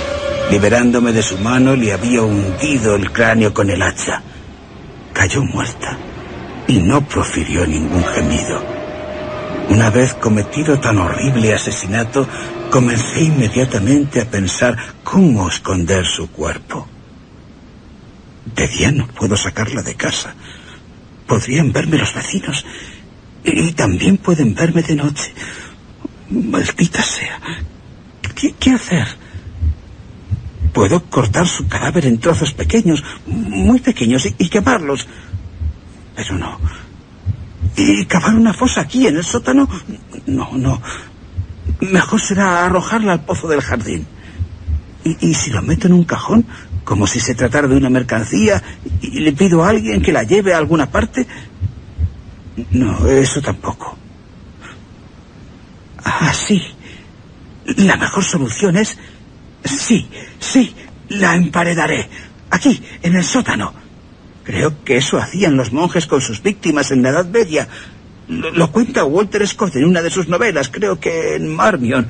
Liberándome 0.50 1.12
de 1.12 1.22
su 1.22 1.38
mano, 1.38 1.74
le 1.74 1.92
había 1.92 2.22
hundido 2.22 2.94
el 2.94 3.10
cráneo 3.10 3.52
con 3.52 3.70
el 3.70 3.82
hacha. 3.82 4.22
Cayó 5.12 5.42
muerta 5.42 5.98
y 6.68 6.78
no 6.78 7.00
profirió 7.06 7.66
ningún 7.66 8.04
gemido. 8.04 8.62
Una 9.68 9.90
vez 9.90 10.14
cometido 10.14 10.78
tan 10.78 10.98
horrible 10.98 11.54
asesinato, 11.54 12.28
comencé 12.70 13.22
inmediatamente 13.22 14.20
a 14.20 14.30
pensar 14.30 14.76
cómo 15.02 15.48
esconder 15.48 16.04
su 16.06 16.30
cuerpo. 16.30 16.86
De 18.54 18.68
día 18.68 18.92
no 18.92 19.08
puedo 19.08 19.36
sacarla 19.36 19.82
de 19.82 19.96
casa. 19.96 20.34
Podrían 21.26 21.72
verme 21.72 21.98
los 21.98 22.14
vecinos. 22.14 22.64
Y 23.44 23.72
también 23.72 24.16
pueden 24.16 24.54
verme 24.54 24.82
de 24.82 24.96
noche. 24.96 25.34
Maldita 26.30 27.02
sea. 27.02 27.38
¿Qué, 28.34 28.54
qué 28.58 28.70
hacer? 28.70 29.06
Puedo 30.72 31.04
cortar 31.04 31.46
su 31.46 31.68
cadáver 31.68 32.06
en 32.06 32.18
trozos 32.18 32.52
pequeños, 32.54 33.04
muy 33.26 33.80
pequeños, 33.80 34.26
y, 34.26 34.48
quemarlos. 34.48 35.06
Pero 36.16 36.38
no. 36.38 36.58
¿Y 37.76 38.06
cavar 38.06 38.34
una 38.34 38.54
fosa 38.54 38.80
aquí 38.80 39.06
en 39.06 39.16
el 39.16 39.24
sótano? 39.24 39.68
No, 40.26 40.50
no. 40.56 40.80
Mejor 41.80 42.20
será 42.20 42.64
arrojarla 42.64 43.12
al 43.12 43.24
pozo 43.24 43.46
del 43.46 43.60
jardín. 43.60 44.06
¿Y, 45.04 45.28
y 45.28 45.34
si 45.34 45.50
lo 45.50 45.62
meto 45.62 45.86
en 45.86 45.92
un 45.92 46.04
cajón, 46.04 46.46
como 46.82 47.06
si 47.06 47.20
se 47.20 47.34
tratara 47.34 47.68
de 47.68 47.76
una 47.76 47.90
mercancía, 47.90 48.62
y 49.02 49.20
le 49.20 49.32
pido 49.32 49.62
a 49.62 49.68
alguien 49.68 50.00
que 50.00 50.12
la 50.12 50.22
lleve 50.22 50.54
a 50.54 50.58
alguna 50.58 50.90
parte? 50.90 51.26
No, 52.70 53.06
eso 53.08 53.40
tampoco. 53.40 53.96
Ah, 56.04 56.32
sí. 56.32 56.62
La 57.76 57.96
mejor 57.96 58.22
solución 58.22 58.76
es... 58.76 58.96
Sí, 59.64 60.08
sí, 60.38 60.74
la 61.08 61.34
emparedaré. 61.34 62.08
Aquí, 62.50 62.82
en 63.02 63.16
el 63.16 63.24
sótano. 63.24 63.72
Creo 64.44 64.84
que 64.84 64.98
eso 64.98 65.16
hacían 65.18 65.56
los 65.56 65.72
monjes 65.72 66.06
con 66.06 66.20
sus 66.20 66.42
víctimas 66.42 66.90
en 66.90 67.02
la 67.02 67.08
Edad 67.08 67.26
Media. 67.26 67.66
Lo, 68.28 68.50
lo 68.50 68.70
cuenta 68.70 69.04
Walter 69.04 69.46
Scott 69.48 69.76
en 69.76 69.84
una 69.84 70.02
de 70.02 70.10
sus 70.10 70.28
novelas, 70.28 70.68
creo 70.68 71.00
que 71.00 71.36
en 71.36 71.54
Marmion. 71.54 72.08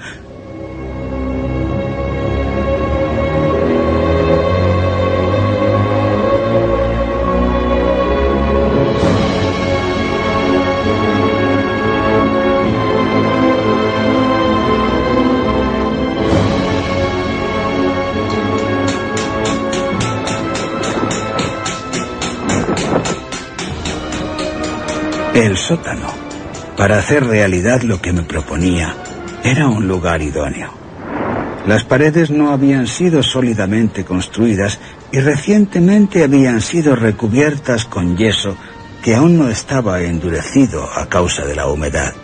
El 25.35 25.57
sótano, 25.57 26.07
para 26.76 27.01
hacer 27.01 27.26
realidad 27.26 27.82
lo 27.82 28.01
que 28.01 28.12
me 28.12 28.22
proponía, 28.22 28.95
era 29.43 29.66
un 29.66 29.89
lugar 29.89 30.22
idóneo. 30.22 30.72
Las 31.66 31.82
paredes 31.82 32.30
no 32.30 32.53
habían 32.53 32.87
sido 32.87 33.20
sólidamente 33.24 34.05
construidas 34.05 34.78
y 35.11 35.18
recientemente 35.18 36.22
habían 36.22 36.61
sido 36.61 36.95
recubiertas 36.95 37.85
con 37.85 38.16
yeso 38.16 38.57
que 39.03 39.16
aún 39.16 39.37
no 39.37 39.49
estaba 39.49 40.03
endurecido 40.03 40.89
a 40.95 41.09
causa 41.09 41.45
de 41.45 41.57
la 41.57 41.66
humedad. 41.66 42.14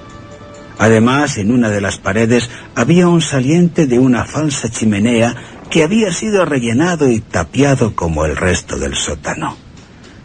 Además, 0.78 1.36
en 1.36 1.50
una 1.50 1.68
de 1.68 1.80
las 1.80 1.98
paredes 1.98 2.48
había 2.76 3.08
un 3.08 3.22
saliente 3.22 3.88
de 3.88 3.98
una 3.98 4.24
falsa 4.24 4.68
chimenea 4.68 5.34
que 5.68 5.82
había 5.82 6.12
sido 6.12 6.44
rellenado 6.44 7.08
y 7.08 7.18
tapiado 7.18 7.96
como 7.96 8.24
el 8.24 8.36
resto 8.36 8.78
del 8.78 8.94
sótano. 8.94 9.69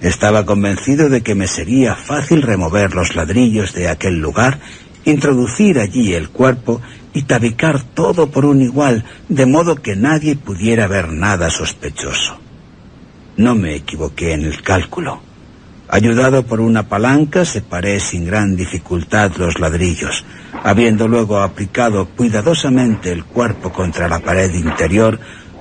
Estaba 0.01 0.45
convencido 0.45 1.09
de 1.09 1.21
que 1.21 1.35
me 1.35 1.47
sería 1.47 1.95
fácil 1.95 2.41
remover 2.41 2.93
los 2.93 3.15
ladrillos 3.15 3.73
de 3.73 3.87
aquel 3.87 4.19
lugar, 4.19 4.59
introducir 5.05 5.79
allí 5.79 6.13
el 6.13 6.29
cuerpo 6.29 6.81
y 7.13 7.23
tabicar 7.23 7.81
todo 7.81 8.29
por 8.29 8.45
un 8.45 8.61
igual, 8.61 9.05
de 9.29 9.45
modo 9.45 9.75
que 9.75 9.95
nadie 9.95 10.35
pudiera 10.35 10.87
ver 10.87 11.11
nada 11.13 11.49
sospechoso. 11.49 12.39
No 13.37 13.55
me 13.55 13.75
equivoqué 13.75 14.33
en 14.33 14.43
el 14.43 14.61
cálculo. 14.61 15.21
Ayudado 15.87 16.43
por 16.43 16.61
una 16.61 16.89
palanca, 16.89 17.45
separé 17.45 17.99
sin 17.99 18.25
gran 18.25 18.55
dificultad 18.55 19.31
los 19.37 19.59
ladrillos. 19.59 20.25
Habiendo 20.63 21.07
luego 21.07 21.39
aplicado 21.39 22.07
cuidadosamente 22.07 23.11
el 23.11 23.23
cuerpo 23.23 23.71
contra 23.71 24.07
la 24.07 24.19
pared 24.19 24.51
interior, 24.53 25.19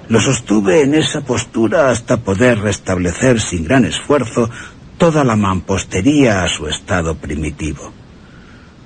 lo 0.08 0.20
sostuve 0.20 0.82
en 0.82 0.94
esa 0.94 1.22
postura 1.22 1.90
hasta 1.90 2.18
poder 2.18 2.58
restablecer 2.60 3.40
sin 3.40 3.64
gran 3.64 3.84
esfuerzo 3.84 4.50
toda 4.98 5.24
la 5.24 5.36
mampostería 5.36 6.42
a 6.42 6.48
su 6.48 6.66
estado 6.68 7.16
primitivo. 7.16 7.92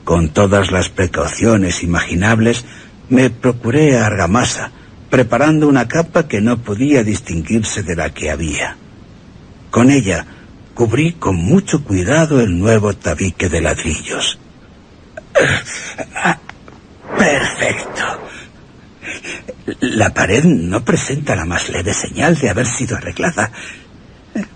Con 0.04 0.30
todas 0.30 0.70
las 0.70 0.88
precauciones 0.88 1.82
imaginables, 1.82 2.64
me 3.08 3.30
procuré 3.30 3.98
argamasa, 3.98 4.70
preparando 5.10 5.68
una 5.68 5.88
capa 5.88 6.28
que 6.28 6.40
no 6.40 6.58
podía 6.58 7.02
distinguirse 7.02 7.82
de 7.82 7.96
la 7.96 8.10
que 8.10 8.30
había. 8.30 8.76
Con 9.70 9.90
ella 9.90 10.26
cubrí 10.74 11.12
con 11.12 11.36
mucho 11.36 11.82
cuidado 11.84 12.40
el 12.40 12.58
nuevo 12.58 12.94
tabique 12.94 13.48
de 13.48 13.60
ladrillos. 13.60 14.38
Perfecto. 17.18 18.17
La 19.80 20.14
pared 20.14 20.44
no 20.44 20.84
presenta 20.84 21.36
la 21.36 21.44
más 21.44 21.68
leve 21.68 21.92
señal 21.92 22.36
de 22.36 22.50
haber 22.50 22.66
sido 22.66 22.96
arreglada. 22.96 23.50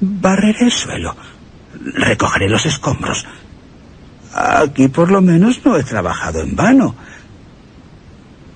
Barreré 0.01 0.65
el 0.65 0.73
suelo. 0.73 1.17
Recogeré 1.95 2.49
los 2.49 2.65
escombros. 2.67 3.27
Aquí 4.35 4.89
por 4.89 5.11
lo 5.11 5.21
menos 5.21 5.65
no 5.65 5.77
he 5.77 5.85
trabajado 5.85 6.41
en 6.41 6.57
vano. 6.57 6.95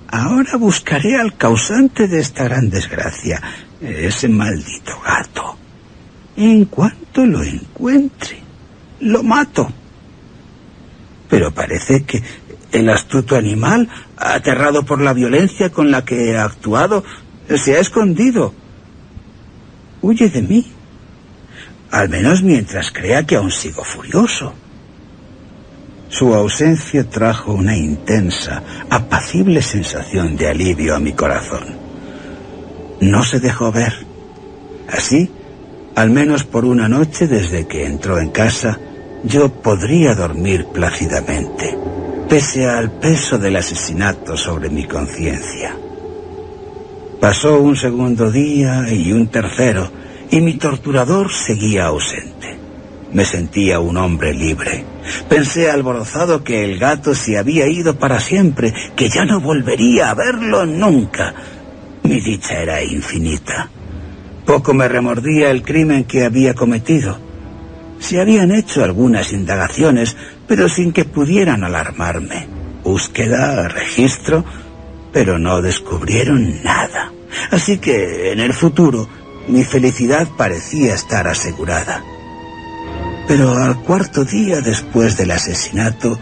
Ahora 0.09 0.57
buscaré 0.57 1.17
al 1.17 1.35
causante 1.35 2.07
de 2.07 2.19
esta 2.19 2.45
gran 2.45 2.69
desgracia, 2.69 3.41
ese 3.81 4.29
maldito 4.29 4.99
gato. 5.05 5.57
En 6.37 6.65
cuanto 6.65 7.25
lo 7.25 7.43
encuentre, 7.43 8.39
lo 9.01 9.21
mato. 9.21 9.71
Pero 11.29 11.53
parece 11.53 12.03
que 12.03 12.23
el 12.71 12.89
astuto 12.89 13.35
animal, 13.35 13.89
aterrado 14.17 14.83
por 14.83 15.01
la 15.01 15.13
violencia 15.13 15.69
con 15.69 15.91
la 15.91 16.03
que 16.03 16.31
he 16.31 16.37
actuado, 16.37 17.03
se 17.55 17.75
ha 17.75 17.79
escondido. 17.79 18.53
Huye 20.01 20.29
de 20.29 20.41
mí. 20.41 20.71
Al 21.91 22.09
menos 22.09 22.43
mientras 22.43 22.91
crea 22.91 23.25
que 23.25 23.35
aún 23.35 23.51
sigo 23.51 23.83
furioso. 23.83 24.53
Su 26.09 26.33
ausencia 26.33 27.09
trajo 27.09 27.53
una 27.53 27.75
intensa, 27.75 28.63
apacible 28.89 29.61
sensación 29.61 30.35
de 30.35 30.49
alivio 30.49 30.95
a 30.95 30.99
mi 30.99 31.13
corazón. 31.13 31.75
No 33.01 33.23
se 33.23 33.39
dejó 33.39 33.71
ver. 33.71 33.93
Así, 34.89 35.29
al 35.95 36.09
menos 36.09 36.43
por 36.43 36.63
una 36.63 36.87
noche 36.87 37.27
desde 37.27 37.67
que 37.67 37.85
entró 37.85 38.19
en 38.19 38.29
casa, 38.29 38.79
yo 39.23 39.49
podría 39.49 40.15
dormir 40.15 40.65
plácidamente, 40.73 41.77
pese 42.29 42.67
al 42.67 42.91
peso 42.91 43.37
del 43.37 43.55
asesinato 43.55 44.35
sobre 44.35 44.69
mi 44.69 44.85
conciencia. 44.85 45.75
Pasó 47.21 47.59
un 47.59 47.75
segundo 47.75 48.29
día 48.31 48.85
y 48.91 49.13
un 49.13 49.27
tercero, 49.27 49.89
y 50.29 50.41
mi 50.41 50.55
torturador 50.55 51.31
seguía 51.31 51.85
ausente. 51.85 52.57
Me 53.13 53.23
sentía 53.23 53.79
un 53.79 53.95
hombre 53.95 54.33
libre. 54.33 54.83
Pensé 55.29 55.71
alborozado 55.71 56.43
que 56.43 56.65
el 56.65 56.77
gato 56.77 57.15
se 57.15 57.37
había 57.37 57.67
ido 57.67 57.97
para 57.97 58.19
siempre, 58.19 58.73
que 58.95 59.09
ya 59.09 59.23
no 59.23 59.39
volvería 59.39 60.09
a 60.09 60.13
verlo 60.13 60.65
nunca. 60.65 61.33
Mi 62.03 62.19
dicha 62.19 62.59
era 62.59 62.83
infinita. 62.83 63.69
Poco 64.45 64.73
me 64.73 64.87
remordía 64.89 65.49
el 65.49 65.63
crimen 65.63 66.03
que 66.03 66.25
había 66.25 66.53
cometido. 66.53 67.17
Se 67.99 68.19
habían 68.19 68.51
hecho 68.51 68.83
algunas 68.83 69.31
indagaciones, 69.31 70.15
pero 70.47 70.69
sin 70.69 70.93
que 70.93 71.05
pudieran 71.05 71.63
alarmarme. 71.63 72.47
Búsqueda, 72.83 73.67
registro, 73.67 74.45
pero 75.11 75.37
no 75.39 75.61
descubrieron 75.61 76.63
nada. 76.63 77.11
Así 77.51 77.79
que 77.79 78.31
en 78.31 78.39
el 78.39 78.53
futuro 78.53 79.07
mi 79.47 79.63
felicidad 79.63 80.27
parecía 80.37 80.93
estar 80.93 81.27
asegurada. 81.27 82.03
Pero 83.27 83.57
al 83.57 83.81
cuarto 83.81 84.23
día 84.23 84.61
después 84.61 85.17
del 85.17 85.31
asesinato, 85.31 86.17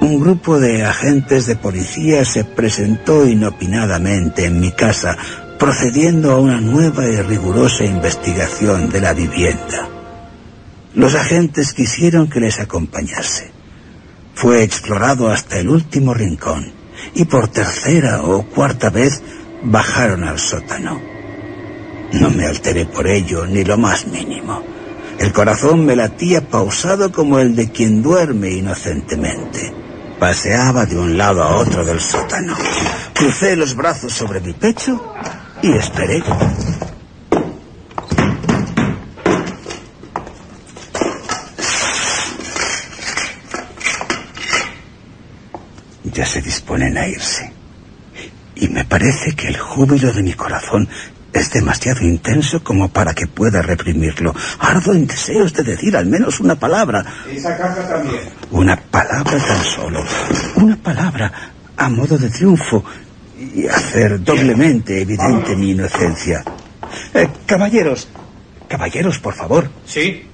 un 0.00 0.20
grupo 0.20 0.58
de 0.58 0.84
agentes 0.84 1.46
de 1.46 1.54
policía 1.54 2.24
se 2.24 2.44
presentó 2.44 3.24
inopinadamente 3.24 4.46
en 4.46 4.58
mi 4.58 4.72
casa, 4.72 5.16
procediendo 5.58 6.32
a 6.32 6.40
una 6.40 6.60
nueva 6.60 7.06
y 7.06 7.22
rigurosa 7.22 7.84
investigación 7.84 8.90
de 8.90 9.00
la 9.00 9.12
vivienda. 9.12 9.88
Los 10.94 11.14
agentes 11.14 11.72
quisieron 11.72 12.28
que 12.28 12.40
les 12.40 12.58
acompañase. 12.58 13.51
Fue 14.34 14.62
explorado 14.62 15.30
hasta 15.30 15.58
el 15.58 15.68
último 15.68 16.14
rincón 16.14 16.72
y 17.14 17.24
por 17.24 17.48
tercera 17.48 18.22
o 18.22 18.42
cuarta 18.42 18.90
vez 18.90 19.22
bajaron 19.62 20.24
al 20.24 20.38
sótano. 20.38 21.00
No 22.12 22.30
me 22.30 22.46
alteré 22.46 22.86
por 22.86 23.06
ello 23.06 23.46
ni 23.46 23.64
lo 23.64 23.78
más 23.78 24.06
mínimo. 24.06 24.62
El 25.18 25.32
corazón 25.32 25.84
me 25.84 25.96
latía 25.96 26.48
pausado 26.48 27.12
como 27.12 27.38
el 27.38 27.54
de 27.54 27.70
quien 27.70 28.02
duerme 28.02 28.50
inocentemente. 28.50 29.72
Paseaba 30.18 30.86
de 30.86 30.98
un 30.98 31.16
lado 31.16 31.42
a 31.42 31.56
otro 31.56 31.84
del 31.84 32.00
sótano. 32.00 32.56
Crucé 33.14 33.56
los 33.56 33.74
brazos 33.74 34.12
sobre 34.12 34.40
mi 34.40 34.52
pecho 34.52 35.14
y 35.62 35.72
esperé. 35.72 36.22
Ya 46.12 46.26
se 46.26 46.40
disponen 46.42 46.96
a 46.98 47.06
irse. 47.06 47.52
Y 48.56 48.68
me 48.68 48.84
parece 48.84 49.34
que 49.34 49.48
el 49.48 49.56
júbilo 49.56 50.12
de 50.12 50.22
mi 50.22 50.34
corazón 50.34 50.88
es 51.32 51.50
demasiado 51.50 52.02
intenso 52.02 52.62
como 52.62 52.88
para 52.88 53.14
que 53.14 53.26
pueda 53.26 53.62
reprimirlo. 53.62 54.34
Ardo 54.58 54.92
en 54.92 55.06
deseos 55.06 55.54
de 55.54 55.62
decir 55.62 55.96
al 55.96 56.06
menos 56.06 56.40
una 56.40 56.54
palabra. 56.56 57.04
Esa 57.30 57.56
caja 57.56 57.88
también. 57.88 58.20
Una 58.50 58.76
palabra 58.76 59.38
tan 59.38 59.64
solo. 59.64 60.04
Una 60.56 60.76
palabra 60.76 61.32
a 61.76 61.88
modo 61.88 62.18
de 62.18 62.28
triunfo 62.28 62.84
y 63.54 63.66
hacer 63.66 64.22
doblemente 64.22 65.00
evidente 65.00 65.56
mi 65.56 65.70
inocencia. 65.70 66.44
Eh, 67.14 67.28
caballeros, 67.46 68.08
caballeros, 68.68 69.18
por 69.18 69.34
favor. 69.34 69.70
¿Sí? 69.86 70.26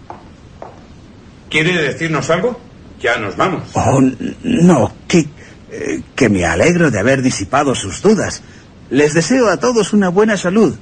¿Quiere 1.49 1.73
decirnos 1.81 2.29
algo? 2.31 2.61
Ya 3.01 3.17
nos 3.19 3.37
vamos. 3.37 3.71
Oh, 3.75 4.03
no, 4.43 4.93
que, 5.07 5.27
eh, 5.71 6.01
que 6.15 6.29
me 6.29 6.45
alegro 6.47 6.91
de 6.91 6.99
haber 6.99 7.23
disipado 7.23 7.75
sus 7.75 8.01
dudas. 8.01 8.43
Les 8.91 9.13
deseo 9.13 9.49
a 9.49 9.59
todos 9.59 9.93
una 9.93 10.09
buena 10.09 10.37
salud 10.37 10.75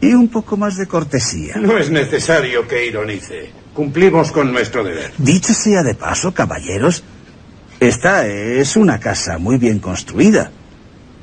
y 0.00 0.14
un 0.14 0.28
poco 0.28 0.56
más 0.56 0.76
de 0.76 0.86
cortesía. 0.86 1.56
No 1.56 1.76
es 1.76 1.90
necesario 1.90 2.66
que 2.66 2.86
ironice. 2.86 3.50
Cumplimos 3.74 4.32
con 4.32 4.52
nuestro 4.52 4.84
deber. 4.84 5.12
Dicho 5.18 5.52
sea 5.52 5.82
de 5.82 5.94
paso, 5.94 6.32
caballeros, 6.32 7.02
esta 7.80 8.26
es 8.26 8.76
una 8.76 8.98
casa 8.98 9.38
muy 9.38 9.58
bien 9.58 9.78
construida. 9.78 10.50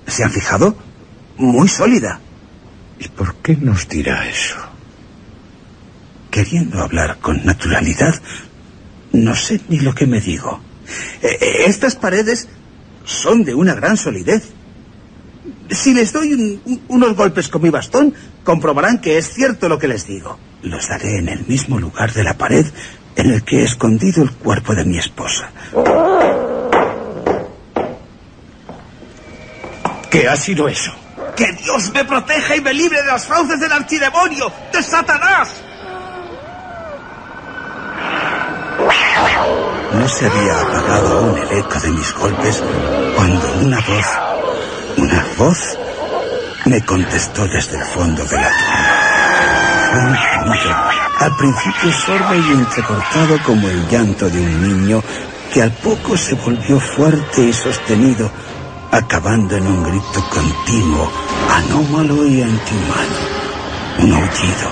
¿Se 0.06 0.24
han 0.24 0.32
fijado? 0.32 0.76
Muy 1.38 1.68
sólida. 1.68 2.20
¿Y 3.00 3.08
por 3.08 3.36
qué 3.36 3.56
nos 3.56 3.88
dirá 3.88 4.28
eso? 4.28 4.58
Queriendo 6.30 6.82
hablar 6.82 7.18
con 7.20 7.44
naturalidad, 7.46 8.14
no 9.12 9.36
sé 9.36 9.60
ni 9.70 9.80
lo 9.80 9.96
que 9.96 10.06
me 10.06 10.22
digo. 10.22 10.62
Eh, 11.22 11.38
eh, 11.42 11.64
estas 11.66 11.96
paredes 11.96 12.48
son 13.12 13.44
de 13.44 13.54
una 13.54 13.74
gran 13.76 13.98
solidez. 13.98 14.50
Si 15.70 15.94
les 15.94 16.12
doy 16.14 16.34
un- 16.34 16.62
un- 16.66 16.82
unos 16.88 17.16
golpes 17.16 17.48
con 17.50 17.62
mi 17.62 17.70
bastón, 17.70 18.14
comprobarán 18.44 19.00
que 19.00 19.18
es 19.18 19.34
cierto 19.34 19.70
lo 19.70 19.78
que 19.80 19.88
les 19.88 20.06
digo. 20.08 20.38
Los 20.64 20.88
daré 20.88 21.18
en 21.18 21.30
el 21.30 21.46
mismo 21.48 21.80
lugar 21.80 22.14
de 22.14 22.24
la 22.24 22.36
pared 22.38 22.66
en 23.16 23.32
el 23.32 23.44
que 23.44 23.62
he 23.62 23.64
escondido 23.64 24.24
el 24.24 24.32
cuerpo 24.32 24.74
de 24.76 24.86
mi 24.86 24.98
esposa. 24.98 25.50
¿Qué 30.10 30.28
ha 30.28 30.36
sido 30.36 30.68
eso? 30.68 30.92
¡Que 31.36 31.52
Dios 31.54 31.92
me 31.94 32.04
proteja 32.06 32.56
y 32.56 32.62
me 32.62 32.74
libre 32.74 33.02
de 33.02 33.08
las 33.08 33.26
fauces 33.26 33.60
del 33.60 33.72
archidemonio, 33.72 34.52
de 34.74 34.84
Satanás! 34.84 35.50
No 39.94 40.08
se 40.08 40.26
había 40.26 40.62
apagado 40.62 41.20
aún 41.20 41.38
el 41.38 41.58
eco 41.60 41.80
de 41.80 41.90
mis 41.92 42.14
golpes 42.14 42.64
una 43.62 43.78
voz, 43.78 44.06
una 44.98 45.26
voz, 45.38 45.78
me 46.66 46.84
contestó 46.84 47.48
desde 47.48 47.78
el 47.78 47.84
fondo 47.84 48.26
de 48.26 48.36
la 48.36 48.50
tumba. 49.92 50.92
Al 51.20 51.36
principio 51.38 51.92
sordo 51.92 52.36
y 52.36 52.52
entrecortado 52.54 53.38
como 53.44 53.68
el 53.68 53.88
llanto 53.88 54.30
de 54.30 54.40
un 54.40 54.68
niño 54.68 55.04
que 55.54 55.62
al 55.62 55.72
poco 55.74 56.18
se 56.18 56.34
volvió 56.36 56.80
fuerte 56.80 57.44
y 57.44 57.54
sostenido, 57.54 58.32
acabando 58.92 59.56
en 59.56 59.68
un 59.68 59.84
grito 59.84 60.28
continuo, 60.30 61.12
anómalo 61.52 62.26
y 62.26 62.42
antihumano. 62.42 63.42
Un 64.00 64.14
aullido, 64.14 64.72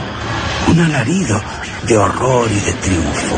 un 0.67 0.79
alarido 0.79 1.39
de 1.83 1.97
horror 1.97 2.49
y 2.51 2.59
de 2.59 2.73
triunfo. 2.73 3.35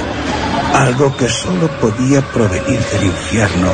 Algo 0.74 1.16
que 1.18 1.28
solo 1.28 1.68
podía 1.82 2.22
provenir 2.22 2.80
del 2.80 3.04
infierno, 3.04 3.74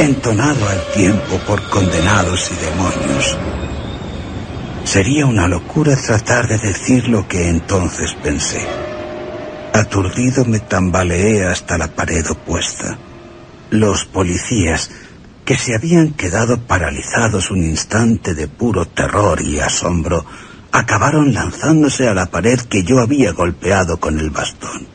entonado 0.00 0.68
al 0.68 0.80
tiempo 0.94 1.38
por 1.46 1.68
condenados 1.68 2.50
y 2.50 2.64
demonios. 2.64 3.36
Sería 4.84 5.26
una 5.26 5.48
locura 5.48 5.96
tratar 5.96 6.48
de 6.48 6.58
decir 6.58 7.08
lo 7.08 7.28
que 7.28 7.48
entonces 7.48 8.14
pensé. 8.22 8.66
Aturdido 9.74 10.44
me 10.44 10.60
tambaleé 10.60 11.44
hasta 11.44 11.76
la 11.76 11.88
pared 11.88 12.24
opuesta. 12.30 12.98
Los 13.70 14.06
policías, 14.06 14.90
que 15.44 15.58
se 15.58 15.74
habían 15.74 16.14
quedado 16.14 16.58
paralizados 16.60 17.50
un 17.50 17.62
instante 17.62 18.34
de 18.34 18.48
puro 18.48 18.86
terror 18.86 19.42
y 19.42 19.60
asombro, 19.60 20.24
acabaron 20.72 21.34
lanzándose 21.34 22.08
a 22.08 22.14
la 22.14 22.26
pared 22.26 22.58
que 22.60 22.82
yo 22.82 23.00
había 23.00 23.32
golpeado 23.32 23.98
con 23.98 24.18
el 24.18 24.30
bastón. 24.30 24.86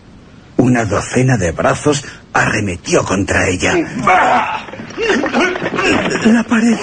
Una 0.58 0.86
docena 0.86 1.38
de 1.38 1.51
brazos 1.51 2.04
arremetió 2.34 3.04
contra 3.04 3.47
ella. 3.47 3.76
La 6.26 6.43
pared. 6.43 6.78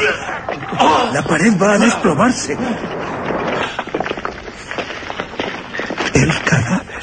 La 1.13 1.23
pared 1.23 1.57
va 1.61 1.73
a 1.75 1.79
desplomarse. 1.79 2.57
El 6.15 6.43
cadáver. 6.45 7.03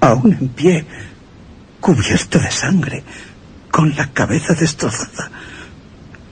Aún 0.00 0.32
en 0.40 0.48
pie, 0.48 0.86
cubierto 1.80 2.38
de 2.38 2.50
sangre, 2.50 3.04
con 3.70 3.94
la 3.96 4.12
cabeza 4.12 4.54
destrozada. 4.54 5.30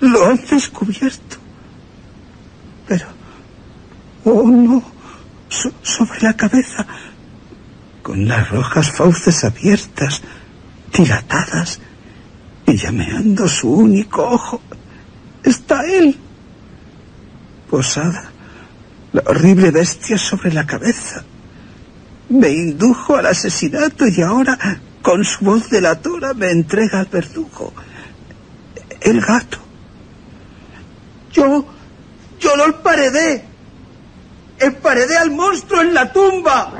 Lo 0.00 0.26
han 0.26 0.40
descubierto. 0.48 1.36
Pero... 2.86 3.06
Oh, 4.24 4.46
no. 4.46 4.82
So- 5.48 5.72
sobre 5.82 6.20
la 6.20 6.36
cabeza 6.36 6.86
con 8.02 8.26
las 8.26 8.48
rojas 8.50 8.90
fauces 8.90 9.44
abiertas, 9.44 10.22
dilatadas, 10.92 11.80
y 12.68 12.76
llameando 12.76 13.48
su 13.48 13.70
único 13.70 14.22
ojo. 14.22 14.60
Está 15.42 15.86
él, 15.86 16.16
posada, 17.70 18.30
la 19.12 19.22
horrible 19.26 19.70
bestia 19.70 20.18
sobre 20.18 20.52
la 20.52 20.66
cabeza. 20.66 21.24
Me 22.28 22.50
indujo 22.50 23.16
al 23.16 23.26
asesinato 23.26 24.06
y 24.06 24.20
ahora, 24.20 24.58
con 25.00 25.24
su 25.24 25.44
voz 25.44 25.70
delatora, 25.70 26.34
me 26.34 26.50
entrega 26.50 27.00
al 27.00 27.06
verdugo. 27.06 27.72
El 29.00 29.20
gato. 29.20 29.58
Yo, 31.32 31.64
yo 32.38 32.56
lo 32.56 32.66
emparedé. 32.66 33.44
Emparedé 34.58 35.16
al 35.16 35.30
monstruo 35.30 35.80
en 35.80 35.94
la 35.94 36.12
tumba. 36.12 36.72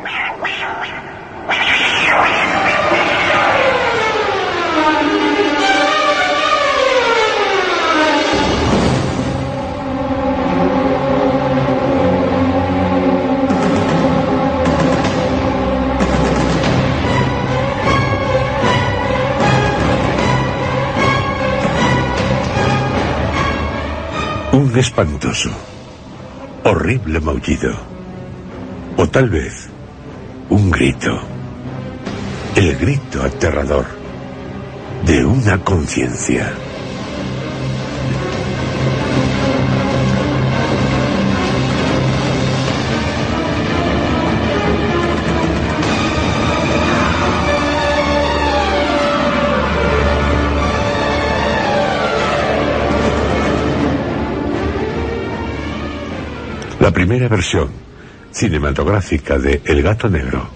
Espantoso, 24.66 25.50
horrible 26.64 27.20
maullido. 27.20 27.72
O 28.96 29.06
tal 29.06 29.28
vez 29.30 29.68
un 30.50 30.70
grito. 30.70 31.20
El 32.56 32.76
grito 32.76 33.22
aterrador 33.22 33.86
de 35.06 35.24
una 35.24 35.62
conciencia. 35.62 36.52
La 56.88 56.94
primera 56.94 57.28
versión 57.28 57.68
cinematográfica 58.30 59.38
de 59.38 59.60
El 59.66 59.82
gato 59.82 60.08
negro 60.08 60.48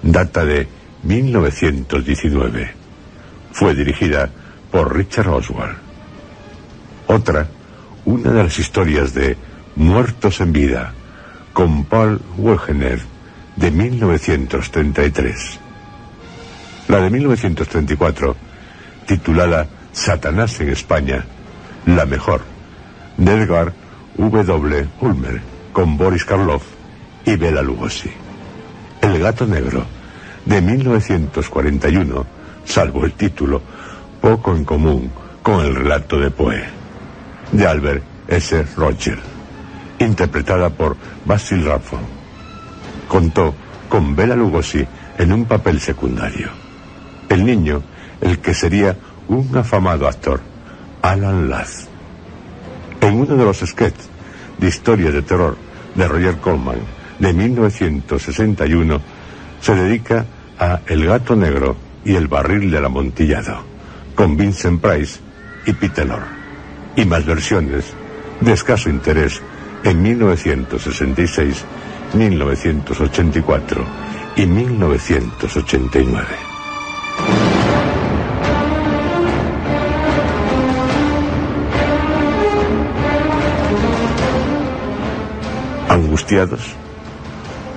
data 0.00 0.44
de 0.44 0.68
1919. 1.02 2.70
Fue 3.50 3.74
dirigida 3.74 4.30
por 4.70 4.96
Richard 4.96 5.26
Oswald. 5.26 5.76
Otra, 7.08 7.48
una 8.04 8.30
de 8.30 8.44
las 8.44 8.60
historias 8.60 9.12
de 9.12 9.36
Muertos 9.74 10.40
en 10.40 10.52
vida, 10.52 10.94
con 11.52 11.84
Paul 11.86 12.20
Wegener, 12.38 13.00
de 13.56 13.70
1933. 13.72 15.58
La 16.86 17.00
de 17.00 17.10
1934, 17.10 18.36
titulada 19.04 19.66
Satanás 19.90 20.60
en 20.60 20.68
España, 20.68 21.24
la 21.86 22.06
mejor, 22.06 22.42
de 23.16 23.32
Edgar 23.32 23.72
W. 24.16 24.88
Ulmer, 25.00 25.51
con 25.72 25.96
Boris 25.96 26.24
Karloff 26.24 26.62
y 27.24 27.36
Bela 27.36 27.62
Lugosi. 27.62 28.10
El 29.00 29.18
gato 29.18 29.46
negro, 29.46 29.84
de 30.44 30.60
1941, 30.60 32.26
salvo 32.64 33.04
el 33.04 33.12
título, 33.12 33.62
poco 34.20 34.54
en 34.54 34.64
común 34.64 35.10
con 35.42 35.64
el 35.64 35.74
relato 35.74 36.18
de 36.18 36.30
Poe, 36.30 36.62
de 37.50 37.66
Albert 37.66 38.04
S. 38.28 38.64
Roger, 38.76 39.18
interpretada 39.98 40.70
por 40.70 40.96
Basil 41.24 41.64
Raffon. 41.64 42.00
Contó 43.08 43.54
con 43.88 44.14
Bela 44.14 44.36
Lugosi 44.36 44.86
en 45.18 45.32
un 45.32 45.44
papel 45.46 45.80
secundario. 45.80 46.48
El 47.28 47.44
niño, 47.44 47.82
el 48.20 48.38
que 48.38 48.54
sería 48.54 48.96
un 49.28 49.56
afamado 49.56 50.06
actor, 50.06 50.40
Alan 51.02 51.48
Ladd. 51.48 51.68
En 53.00 53.14
uno 53.14 53.36
de 53.36 53.44
los 53.44 53.58
sketches 53.58 54.11
de 54.58 54.68
historia 54.68 55.10
de 55.10 55.22
terror 55.22 55.56
de 55.94 56.08
Roger 56.08 56.38
Corman 56.38 56.78
de 57.18 57.32
1961, 57.32 59.00
se 59.60 59.74
dedica 59.74 60.26
a 60.58 60.80
El 60.86 61.06
gato 61.06 61.36
negro 61.36 61.76
y 62.04 62.14
el 62.14 62.26
barril 62.26 62.70
del 62.70 62.84
amontillado, 62.84 63.62
con 64.14 64.36
Vincent 64.36 64.80
Price 64.80 65.20
y 65.66 65.72
Peter 65.72 66.06
Lorre, 66.06 66.26
y 66.96 67.04
más 67.04 67.24
versiones 67.24 67.92
de 68.40 68.52
escaso 68.52 68.90
interés 68.90 69.40
en 69.84 70.02
1966, 70.02 71.64
1984 72.14 73.84
y 74.36 74.46
1989. 74.46 76.51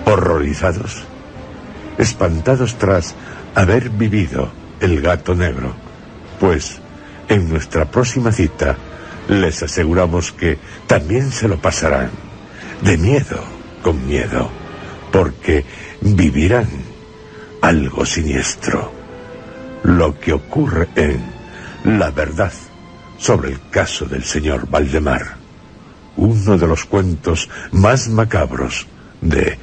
Horrorizados, 0.05 1.03
espantados 1.97 2.75
tras 2.75 3.13
haber 3.53 3.89
vivido 3.89 4.49
el 4.79 5.01
gato 5.01 5.35
negro, 5.35 5.75
pues 6.39 6.79
en 7.27 7.49
nuestra 7.49 7.85
próxima 7.85 8.31
cita 8.31 8.77
les 9.27 9.61
aseguramos 9.61 10.31
que 10.31 10.57
también 10.87 11.31
se 11.31 11.49
lo 11.49 11.57
pasarán 11.57 12.11
de 12.81 12.97
miedo 12.97 13.43
con 13.81 14.07
miedo, 14.07 14.49
porque 15.11 15.65
vivirán 16.01 16.67
algo 17.61 18.05
siniestro. 18.05 18.91
Lo 19.83 20.17
que 20.17 20.31
ocurre 20.31 20.87
en 20.95 21.19
La 21.97 22.09
verdad 22.09 22.53
sobre 23.17 23.51
el 23.51 23.59
caso 23.69 24.05
del 24.05 24.23
señor 24.23 24.69
Valdemar, 24.69 25.35
uno 26.17 26.57
de 26.57 26.67
los 26.67 26.85
cuentos 26.85 27.49
más 27.71 28.07
macabros 28.07 28.87
de 29.21 29.57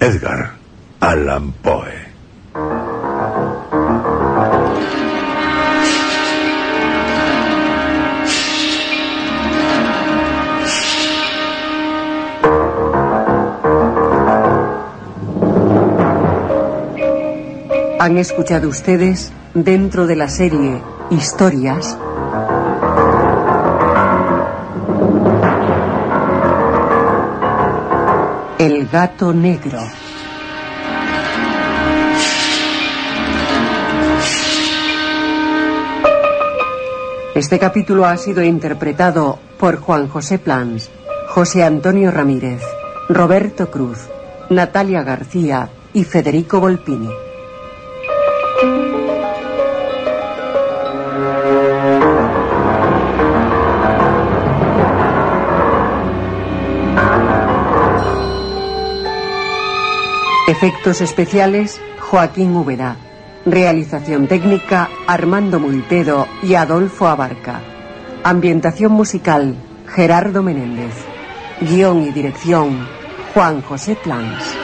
Edgar 0.00 0.54
Allan 1.00 1.52
Poe. 1.52 2.04
Han 18.00 18.18
escuchado 18.18 18.68
ustedes, 18.68 19.32
dentro 19.54 20.06
de 20.06 20.16
la 20.16 20.28
serie 20.28 20.82
Historias, 21.10 21.96
gato 28.94 29.32
negro. 29.34 29.80
Este 37.34 37.58
capítulo 37.58 38.04
ha 38.04 38.16
sido 38.16 38.44
interpretado 38.44 39.40
por 39.58 39.78
Juan 39.78 40.06
José 40.06 40.38
Plans, 40.38 40.92
José 41.26 41.64
Antonio 41.64 42.12
Ramírez, 42.12 42.62
Roberto 43.08 43.68
Cruz, 43.68 43.98
Natalia 44.48 45.02
García 45.02 45.70
y 45.92 46.04
Federico 46.04 46.60
Volpini. 46.60 47.23
Efectos 60.46 61.00
especiales, 61.00 61.80
Joaquín 61.98 62.54
Úbeda. 62.54 62.98
Realización 63.46 64.28
técnica, 64.28 64.90
Armando 65.06 65.58
Multedo 65.58 66.28
y 66.42 66.54
Adolfo 66.54 67.06
Abarca. 67.06 67.62
Ambientación 68.24 68.92
musical, 68.92 69.54
Gerardo 69.86 70.42
Menéndez. 70.42 70.92
Guión 71.62 72.02
y 72.02 72.10
dirección, 72.10 72.86
Juan 73.32 73.62
José 73.62 73.96
Plans. 73.96 74.63